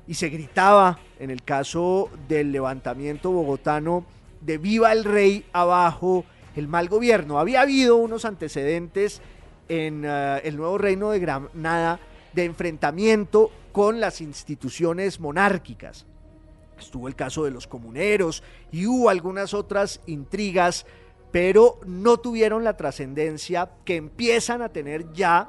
[0.09, 4.05] y se gritaba en el caso del levantamiento bogotano
[4.45, 6.24] de viva el rey abajo
[6.57, 7.38] el mal gobierno.
[7.38, 9.20] Había habido unos antecedentes
[9.68, 12.01] en eh, el nuevo reino de Granada
[12.32, 16.07] de enfrentamiento con las instituciones monárquicas.
[16.78, 20.84] Estuvo el caso de los comuneros y hubo algunas otras intrigas,
[21.30, 25.49] pero no tuvieron la trascendencia que empiezan a tener ya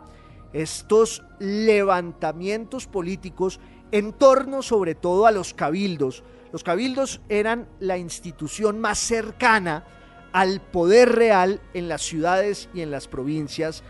[0.53, 3.59] estos levantamientos políticos
[3.91, 6.23] en torno sobre todo a los cabildos.
[6.53, 9.85] Los cabildos eran la institución más cercana
[10.33, 13.81] al poder real en las ciudades y en las provincias,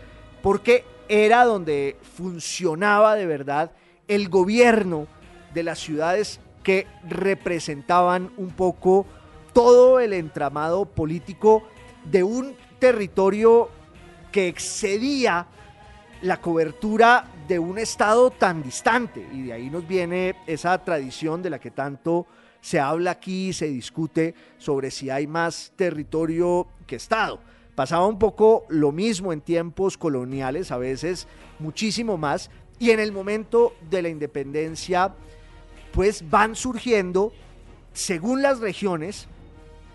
[0.42, 3.72] porque era donde funcionaba de verdad
[4.08, 5.06] el gobierno
[5.52, 9.04] de las ciudades que representaban un poco
[9.52, 11.64] todo el entramado político
[12.10, 13.68] de un territorio
[14.32, 15.48] que excedía
[16.22, 19.28] la cobertura de un estado tan distante.
[19.34, 22.26] Y de ahí nos viene esa tradición de la que tanto
[22.64, 27.38] se habla aquí, se discute sobre si hay más territorio que estado.
[27.74, 33.12] Pasaba un poco lo mismo en tiempos coloniales, a veces muchísimo más, y en el
[33.12, 35.14] momento de la independencia,
[35.92, 37.34] pues van surgiendo,
[37.92, 39.28] según las regiones,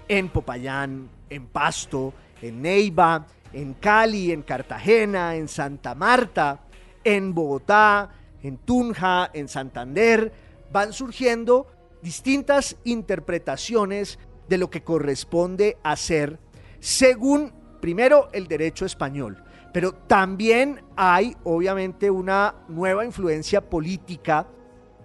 [0.08, 6.60] en Popayán, en Pasto, en Neiva, en Cali, en Cartagena, en Santa Marta,
[7.04, 8.12] en Bogotá,
[8.44, 10.32] en Tunja, en Santander,
[10.72, 11.66] van surgiendo
[12.02, 16.39] distintas interpretaciones de lo que corresponde hacer
[16.80, 19.43] según primero el derecho español,
[19.74, 24.47] pero también hay obviamente una nueva influencia política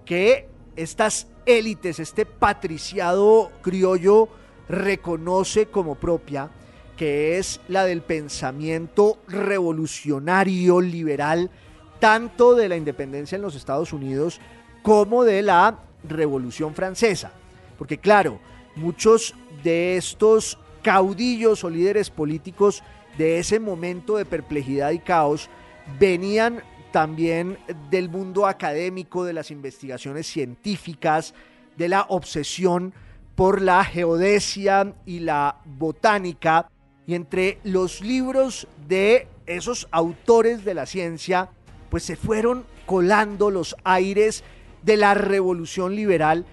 [0.04, 4.28] que estas élites, este patriciado criollo
[4.68, 6.50] reconoce como propia,
[6.96, 11.50] que es la del pensamiento revolucionario, liberal,
[12.00, 14.40] tanto de la independencia en los Estados Unidos
[14.82, 17.32] como de la Revolución Francesa.
[17.78, 18.38] Porque claro,
[18.76, 22.82] muchos de estos caudillos o líderes políticos
[23.18, 25.48] de ese momento de perplejidad y caos
[25.98, 27.58] venían también
[27.90, 31.34] del mundo académico, de las investigaciones científicas,
[31.76, 32.94] de la obsesión
[33.34, 36.70] por la geodesia y la botánica.
[37.06, 41.50] Y entre los libros de esos autores de la ciencia,
[41.90, 44.44] pues se fueron colando los aires
[44.84, 46.44] de la revolución liberal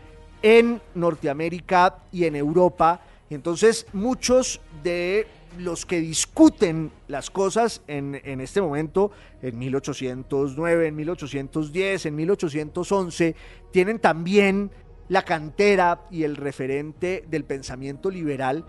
[0.41, 3.01] en Norteamérica y en Europa.
[3.29, 5.27] Entonces muchos de
[5.57, 9.11] los que discuten las cosas en, en, este momento,
[9.41, 13.35] en 1809, en 1810, en 1811,
[13.71, 14.71] tienen también
[15.09, 18.65] la cantera y el referente del pensamiento liberal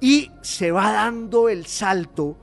[0.00, 2.36] y se va dando el salto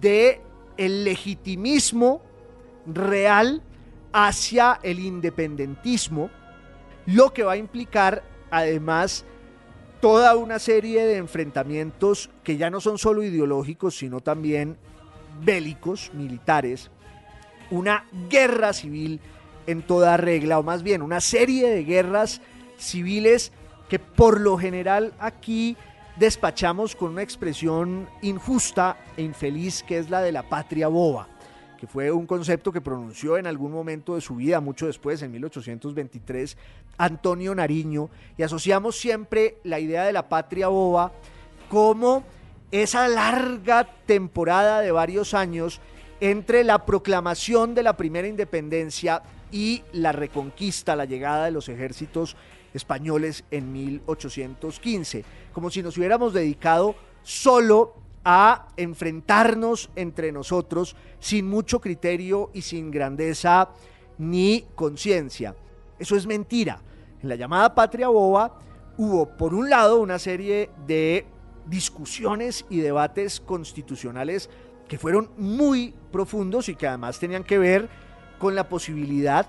[0.00, 0.42] de
[0.76, 2.22] el legitimismo
[2.86, 3.62] real
[4.14, 6.30] hacia el independentismo,
[7.06, 9.24] lo que va a implicar además
[10.00, 14.76] toda una serie de enfrentamientos que ya no son solo ideológicos, sino también
[15.42, 16.92] bélicos, militares,
[17.72, 19.18] una guerra civil
[19.66, 22.40] en toda regla, o más bien una serie de guerras
[22.78, 23.50] civiles
[23.88, 25.76] que por lo general aquí
[26.16, 31.33] despachamos con una expresión injusta e infeliz que es la de la patria boba
[31.78, 35.32] que fue un concepto que pronunció en algún momento de su vida, mucho después, en
[35.32, 36.56] 1823,
[36.98, 41.12] Antonio Nariño, y asociamos siempre la idea de la patria boba
[41.68, 42.24] como
[42.70, 45.80] esa larga temporada de varios años
[46.20, 49.22] entre la proclamación de la primera independencia
[49.52, 52.36] y la reconquista, la llegada de los ejércitos
[52.72, 57.94] españoles en 1815, como si nos hubiéramos dedicado solo
[58.24, 63.70] a enfrentarnos entre nosotros sin mucho criterio y sin grandeza
[64.18, 65.54] ni conciencia.
[65.98, 66.80] Eso es mentira.
[67.22, 68.58] En la llamada Patria Boba
[68.96, 71.26] hubo, por un lado, una serie de
[71.66, 74.50] discusiones y debates constitucionales
[74.88, 77.88] que fueron muy profundos y que además tenían que ver
[78.38, 79.46] con la posibilidad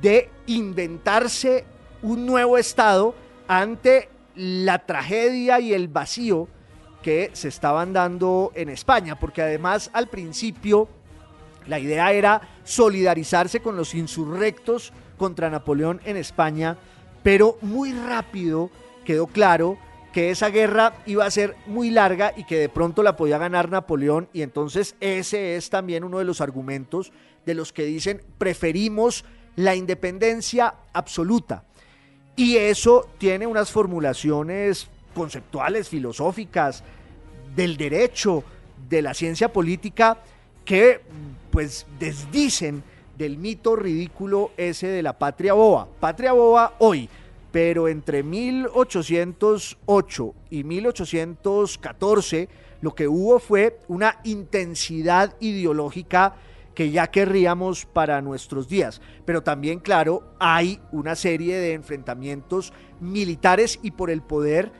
[0.00, 1.64] de inventarse
[2.02, 3.14] un nuevo Estado
[3.48, 6.48] ante la tragedia y el vacío
[7.02, 10.88] que se estaban dando en España, porque además al principio
[11.66, 16.76] la idea era solidarizarse con los insurrectos contra Napoleón en España,
[17.22, 18.70] pero muy rápido
[19.04, 19.78] quedó claro
[20.12, 23.70] que esa guerra iba a ser muy larga y que de pronto la podía ganar
[23.70, 27.12] Napoleón y entonces ese es también uno de los argumentos
[27.46, 29.24] de los que dicen preferimos
[29.56, 31.64] la independencia absoluta.
[32.36, 36.82] Y eso tiene unas formulaciones conceptuales, filosóficas,
[37.54, 38.42] del derecho,
[38.88, 40.18] de la ciencia política,
[40.64, 41.00] que
[41.50, 42.82] pues desdicen
[43.18, 45.86] del mito ridículo ese de la patria boba.
[46.00, 47.08] Patria boba hoy,
[47.52, 52.48] pero entre 1808 y 1814
[52.80, 56.34] lo que hubo fue una intensidad ideológica
[56.74, 59.02] que ya querríamos para nuestros días.
[59.26, 64.72] Pero también, claro, hay una serie de enfrentamientos militares y por el poder,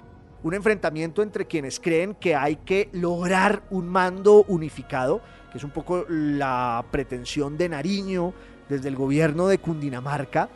[0.42, 5.20] un enfrentamiento entre quienes creen que hay que lograr un mando unificado,
[5.50, 8.32] que es un poco la pretensión de Nariño
[8.68, 10.48] desde el gobierno de Cundinamarca,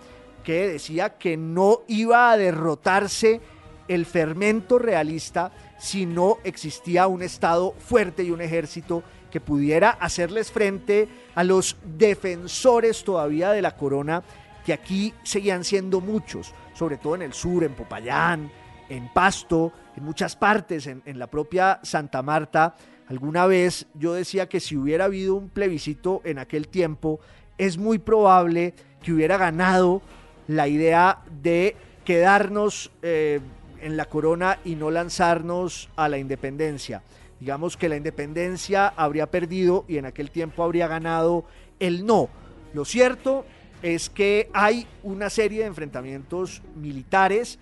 [0.42, 3.40] que decía que no iba a derrotarse
[3.88, 10.52] el fermento realista si no existía un Estado fuerte y un ejército que pudiera hacerles
[10.52, 14.22] frente a los defensores todavía de la corona,
[14.64, 18.50] que aquí seguían siendo muchos, sobre todo en el sur, en Popayán,
[18.88, 22.74] en Pasto, en muchas partes, en, en la propia Santa Marta.
[23.08, 27.20] Alguna vez yo decía que si hubiera habido un plebiscito en aquel tiempo,
[27.58, 30.02] es muy probable que hubiera ganado
[30.48, 33.40] la idea de quedarnos eh,
[33.80, 37.02] en la corona y no lanzarnos a la independencia.
[37.40, 41.44] Digamos que la independencia habría perdido y en aquel tiempo habría ganado
[41.80, 42.28] el no.
[42.72, 43.44] Lo cierto
[43.82, 47.58] es que hay una serie de enfrentamientos militares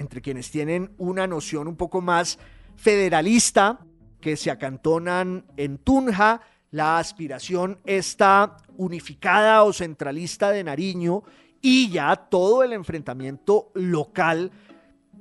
[0.00, 2.38] entre quienes tienen una noción un poco más
[2.74, 3.80] federalista,
[4.18, 6.40] que se acantonan en Tunja,
[6.70, 11.22] la aspiración está unificada o centralista de Nariño
[11.60, 14.50] y ya todo el enfrentamiento local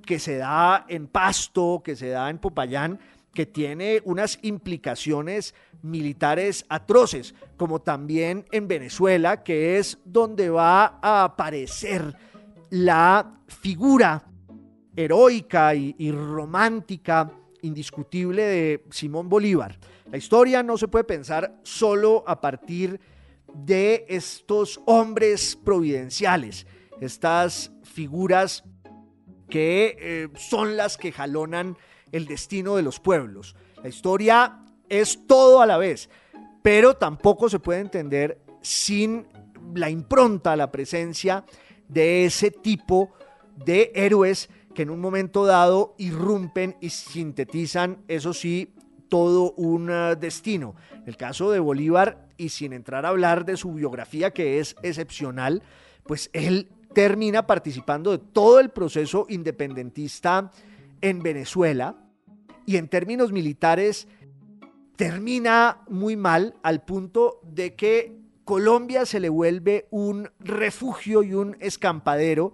[0.06, 3.00] que se da en Pasto, que se da en Popayán,
[3.34, 11.26] que tiene unas implicaciones militares atroces, como también en Venezuela, que es donde va a
[11.26, 12.16] aparecer
[12.70, 14.29] la figura
[15.00, 17.32] heroica y, romántica
[17.62, 19.80] indiscutible de Simón Bolívar.
[20.12, 23.00] La historia no se puede pensar solo a partir
[23.54, 26.68] de estos hombres providenciales,
[27.00, 28.66] estas figuras
[29.50, 31.78] que eh, son las que jalonan
[32.12, 33.56] el destino de los pueblos.
[33.82, 36.10] La historia es todo a la vez,
[36.62, 39.28] pero tampoco se puede entender sin
[39.74, 41.46] la impronta, la presencia
[41.88, 43.14] de ese tipo
[43.56, 48.74] de héroes que en un momento dado irrumpen y sintetizan, eso sí,
[49.10, 50.76] todo un eh, destino.
[51.06, 55.62] el caso de Bolívar, y sin entrar a hablar de su biografía que es excepcional,
[56.04, 60.52] pues él termina participando de todo el proceso independentista
[61.02, 61.98] en Venezuela
[62.66, 64.08] y en términos militares
[64.96, 71.56] termina muy mal al punto de que Colombia se le vuelve un refugio y un
[71.60, 72.54] escampadero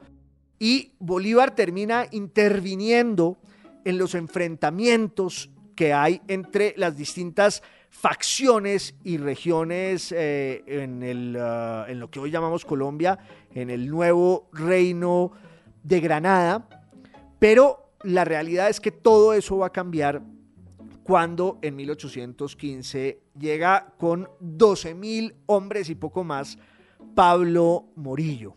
[0.59, 3.37] y Bolívar termina interviniendo
[3.83, 11.85] en los enfrentamientos que hay entre las distintas facciones y regiones eh, en, el, ah,
[11.87, 13.17] en lo que hoy llamamos Colombia,
[13.53, 15.31] en el nuevo reino
[15.83, 16.67] de Granada,
[17.39, 20.21] pero la realidad es que todo eso va a cambiar
[21.03, 26.57] cuando en 1815 llega con 12 mil hombres y poco más
[27.13, 28.55] Pablo Morillo.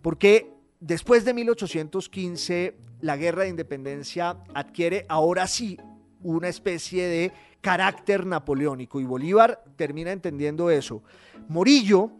[0.00, 5.78] Porque después de 1815 la guerra de independencia adquiere ahora sí
[6.22, 11.02] una especie de carácter napoleónico y Bolívar termina entendiendo eso.
[11.48, 12.10] Morillo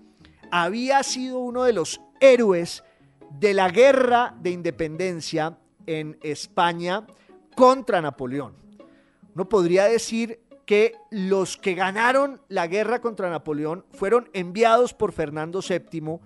[0.50, 2.82] había sido uno de los héroes
[3.38, 7.06] de la guerra de independencia en España
[7.54, 8.54] contra Napoleón.
[9.34, 15.60] Uno podría decir que los que ganaron la guerra contra Napoleón fueron enviados por Fernando
[15.66, 16.18] VII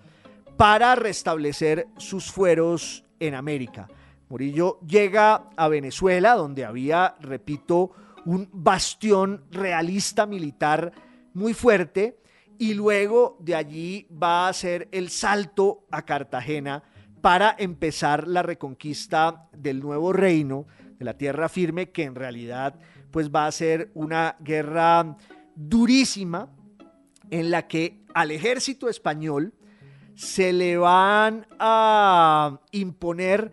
[0.63, 3.89] para restablecer sus fueros en América.
[4.29, 7.91] Morillo llega a Venezuela, donde había, repito,
[8.27, 10.93] un bastión realista militar
[11.35, 12.21] muy fuerte,
[12.61, 16.85] y luego de allí va a hacer el salto a Cartagena
[17.21, 22.79] para empezar la reconquista del nuevo reino, de la tierra firme, que en realidad
[23.11, 25.17] pues va a ser una guerra
[25.57, 26.51] durísima
[27.31, 29.55] en la que al ejército español
[30.23, 33.51] se le van a imponer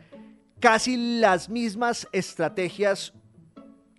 [0.59, 3.11] casi las mismas estrategias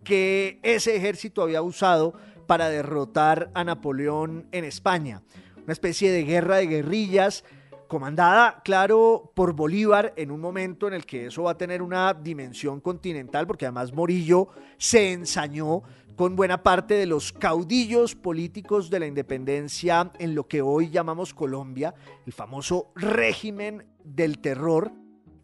[0.05, 2.15] que ese ejército había usado
[2.47, 5.21] para derrotar a Napoleón en España.
[5.65, 7.45] Una especie de guerra de guerrillas
[7.89, 12.15] comandada, claro, por Bolívar en un momento en el que eso va a tener una
[12.15, 14.47] dimensión continental, porque además Morillo
[14.79, 15.83] se ensañó
[16.21, 21.33] con buena parte de los caudillos políticos de la independencia en lo que hoy llamamos
[21.33, 21.95] Colombia,
[22.27, 24.93] el famoso régimen del terror,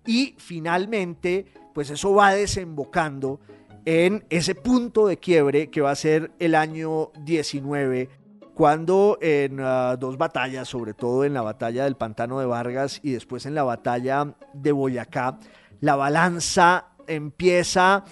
[0.04, 3.40] y finalmente, pues eso va desembocando
[3.86, 8.10] en ese punto de quiebre que va a ser el año 19
[8.52, 13.12] cuando en ah, dos batallas, sobre todo en la batalla del Pantano de Vargas y
[13.12, 15.38] después en la batalla de Boyacá,
[15.80, 18.04] la balanza empieza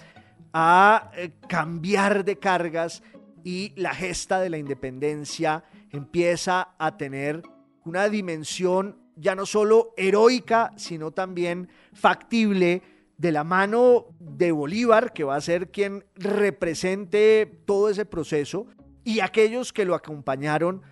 [0.55, 3.02] a eh, cambiar de cargas
[3.42, 7.42] y la gesta de la independencia empieza a tener
[7.84, 12.82] una dimensión ya no solo heroica, sino también factible
[13.18, 18.66] de la mano de Bolívar, que va a ser quien represente todo ese proceso,
[19.05, 20.82] y aquellos que lo acompañaron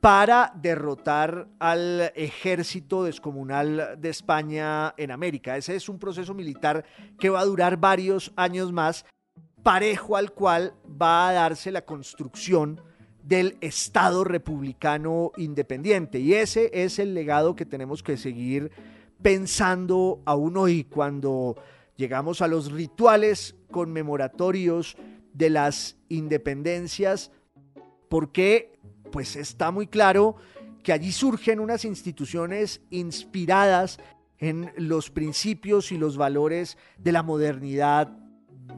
[0.00, 5.56] para derrotar al ejército descomunal de España en América.
[5.56, 6.84] Ese es un proceso militar
[7.18, 9.04] que va a durar varios años más,
[9.62, 12.80] parejo al cual va a darse la construcción
[13.22, 16.18] del Estado republicano independiente.
[16.18, 18.70] Y ese es el legado que tenemos que seguir
[19.20, 21.56] pensando aún hoy cuando
[21.96, 24.96] llegamos a los rituales conmemoratorios
[25.34, 27.30] de las independencias
[28.08, 28.79] porque
[29.10, 30.36] pues está muy claro
[30.82, 33.98] que allí surgen unas instituciones inspiradas
[34.38, 38.08] en los principios y los valores de la modernidad,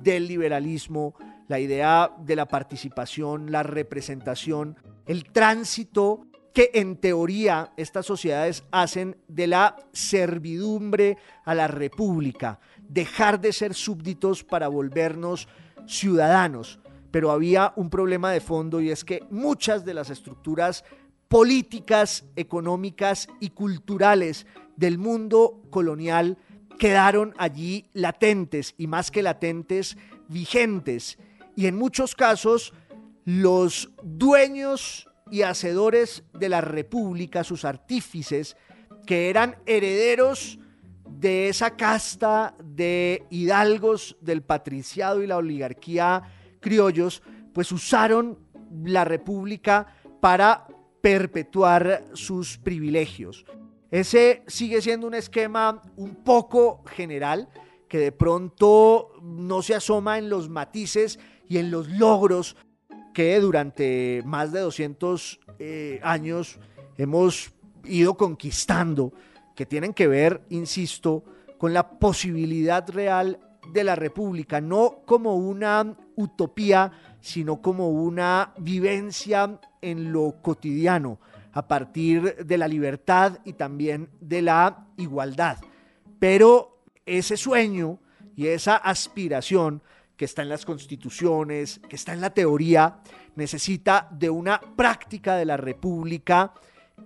[0.02, 1.14] del liberalismo,
[1.48, 4.76] la idea de la participación, la representación,
[5.06, 13.40] el tránsito que en teoría estas sociedades hacen de la servidumbre a la república, dejar
[13.40, 15.48] de ser súbditos para volvernos
[15.86, 16.81] ciudadanos
[17.12, 20.84] pero había un problema de fondo y es que muchas de las estructuras
[21.28, 24.46] políticas, económicas y culturales
[24.76, 26.38] del mundo colonial
[26.78, 29.96] quedaron allí latentes y más que latentes,
[30.28, 31.18] vigentes.
[31.54, 32.72] Y en muchos casos
[33.24, 38.56] los dueños y hacedores de la república, sus artífices,
[39.06, 40.58] que eran herederos
[41.06, 46.22] de esa casta de hidalgos del patriciado y la oligarquía
[46.62, 48.38] criollos, pues usaron
[48.84, 50.66] la república para
[51.02, 53.44] perpetuar sus privilegios.
[53.90, 57.50] Ese sigue siendo un esquema un poco general
[57.88, 62.56] que de pronto no se asoma en los matices y en los logros
[63.12, 66.58] que durante más de 200 eh, años
[66.96, 67.52] hemos
[67.84, 69.12] ido conquistando,
[69.54, 71.24] que tienen que ver, insisto,
[71.58, 73.38] con la posibilidad real
[73.72, 81.18] de la República, no como una utopía, sino como una vivencia en lo cotidiano,
[81.52, 85.58] a partir de la libertad y también de la igualdad.
[86.18, 87.98] Pero ese sueño
[88.36, 89.82] y esa aspiración
[90.16, 93.00] que está en las constituciones, que está en la teoría,
[93.34, 96.52] necesita de una práctica de la República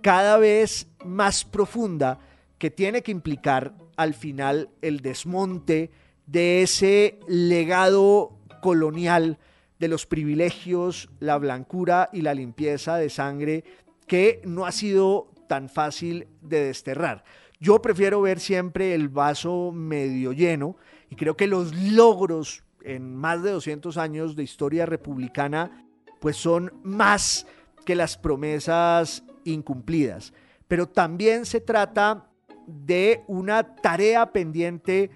[0.01, 2.19] cada vez más profunda
[2.57, 5.91] que tiene que implicar al final el desmonte
[6.25, 9.37] de ese legado colonial
[9.79, 13.63] de los privilegios, la blancura y la limpieza de sangre
[14.07, 17.23] que no ha sido tan fácil de desterrar.
[17.59, 20.77] Yo prefiero ver siempre el vaso medio lleno
[21.09, 25.85] y creo que los logros en más de 200 años de historia republicana
[26.19, 27.45] pues son más
[27.85, 30.33] que las promesas incumplidas.
[30.67, 32.29] Pero también se trata
[32.65, 35.09] de una tarea pendiente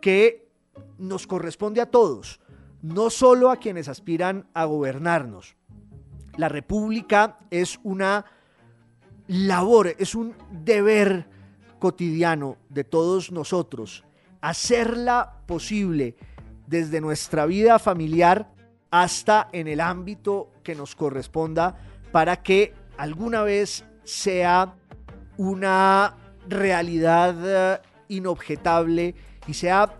[0.00, 0.48] que
[0.98, 2.40] nos corresponde a todos,
[2.86, 5.56] no solo a quienes aspiran a gobernarnos.
[6.36, 8.24] La república es una
[9.26, 11.26] labor, es un deber
[11.80, 14.04] cotidiano de todos nosotros,
[14.40, 16.14] hacerla posible
[16.66, 18.52] desde nuestra vida familiar
[18.90, 21.76] hasta en el ámbito que nos corresponda
[22.12, 24.74] para que alguna vez sea
[25.36, 26.16] una
[26.48, 27.34] realidad
[27.74, 29.14] eh, inobjetable
[29.46, 29.92] y sea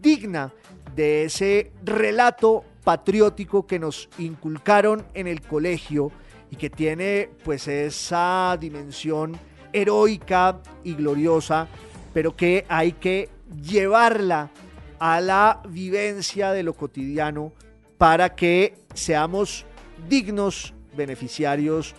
[0.00, 0.52] digna
[0.94, 6.12] de ese relato patriótico que nos inculcaron en el colegio
[6.50, 9.38] y que tiene pues esa dimensión
[9.72, 11.66] heroica y gloriosa,
[12.12, 13.28] pero que hay que
[13.62, 14.50] llevarla
[14.98, 17.52] a la vivencia de lo cotidiano
[17.98, 19.64] para que seamos
[20.08, 21.94] dignos beneficiarios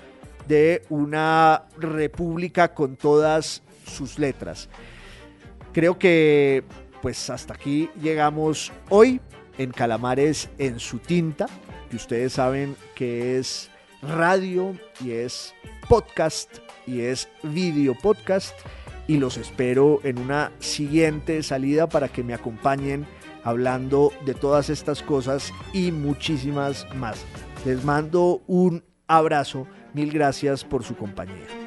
[0.47, 4.69] de una república con todas sus letras.
[5.73, 6.63] Creo que
[7.05, 9.21] pues hasta aquí llegamos hoy
[9.59, 11.45] en Calamares en su tinta,
[11.87, 13.69] que ustedes saben que es
[14.01, 15.53] radio y es
[15.87, 16.49] podcast
[16.87, 18.57] y es video podcast
[19.05, 23.05] y los espero en una siguiente salida para que me acompañen
[23.43, 27.23] hablando de todas estas cosas y muchísimas más.
[27.65, 31.64] Les mando un abrazo, mil gracias por su compañía.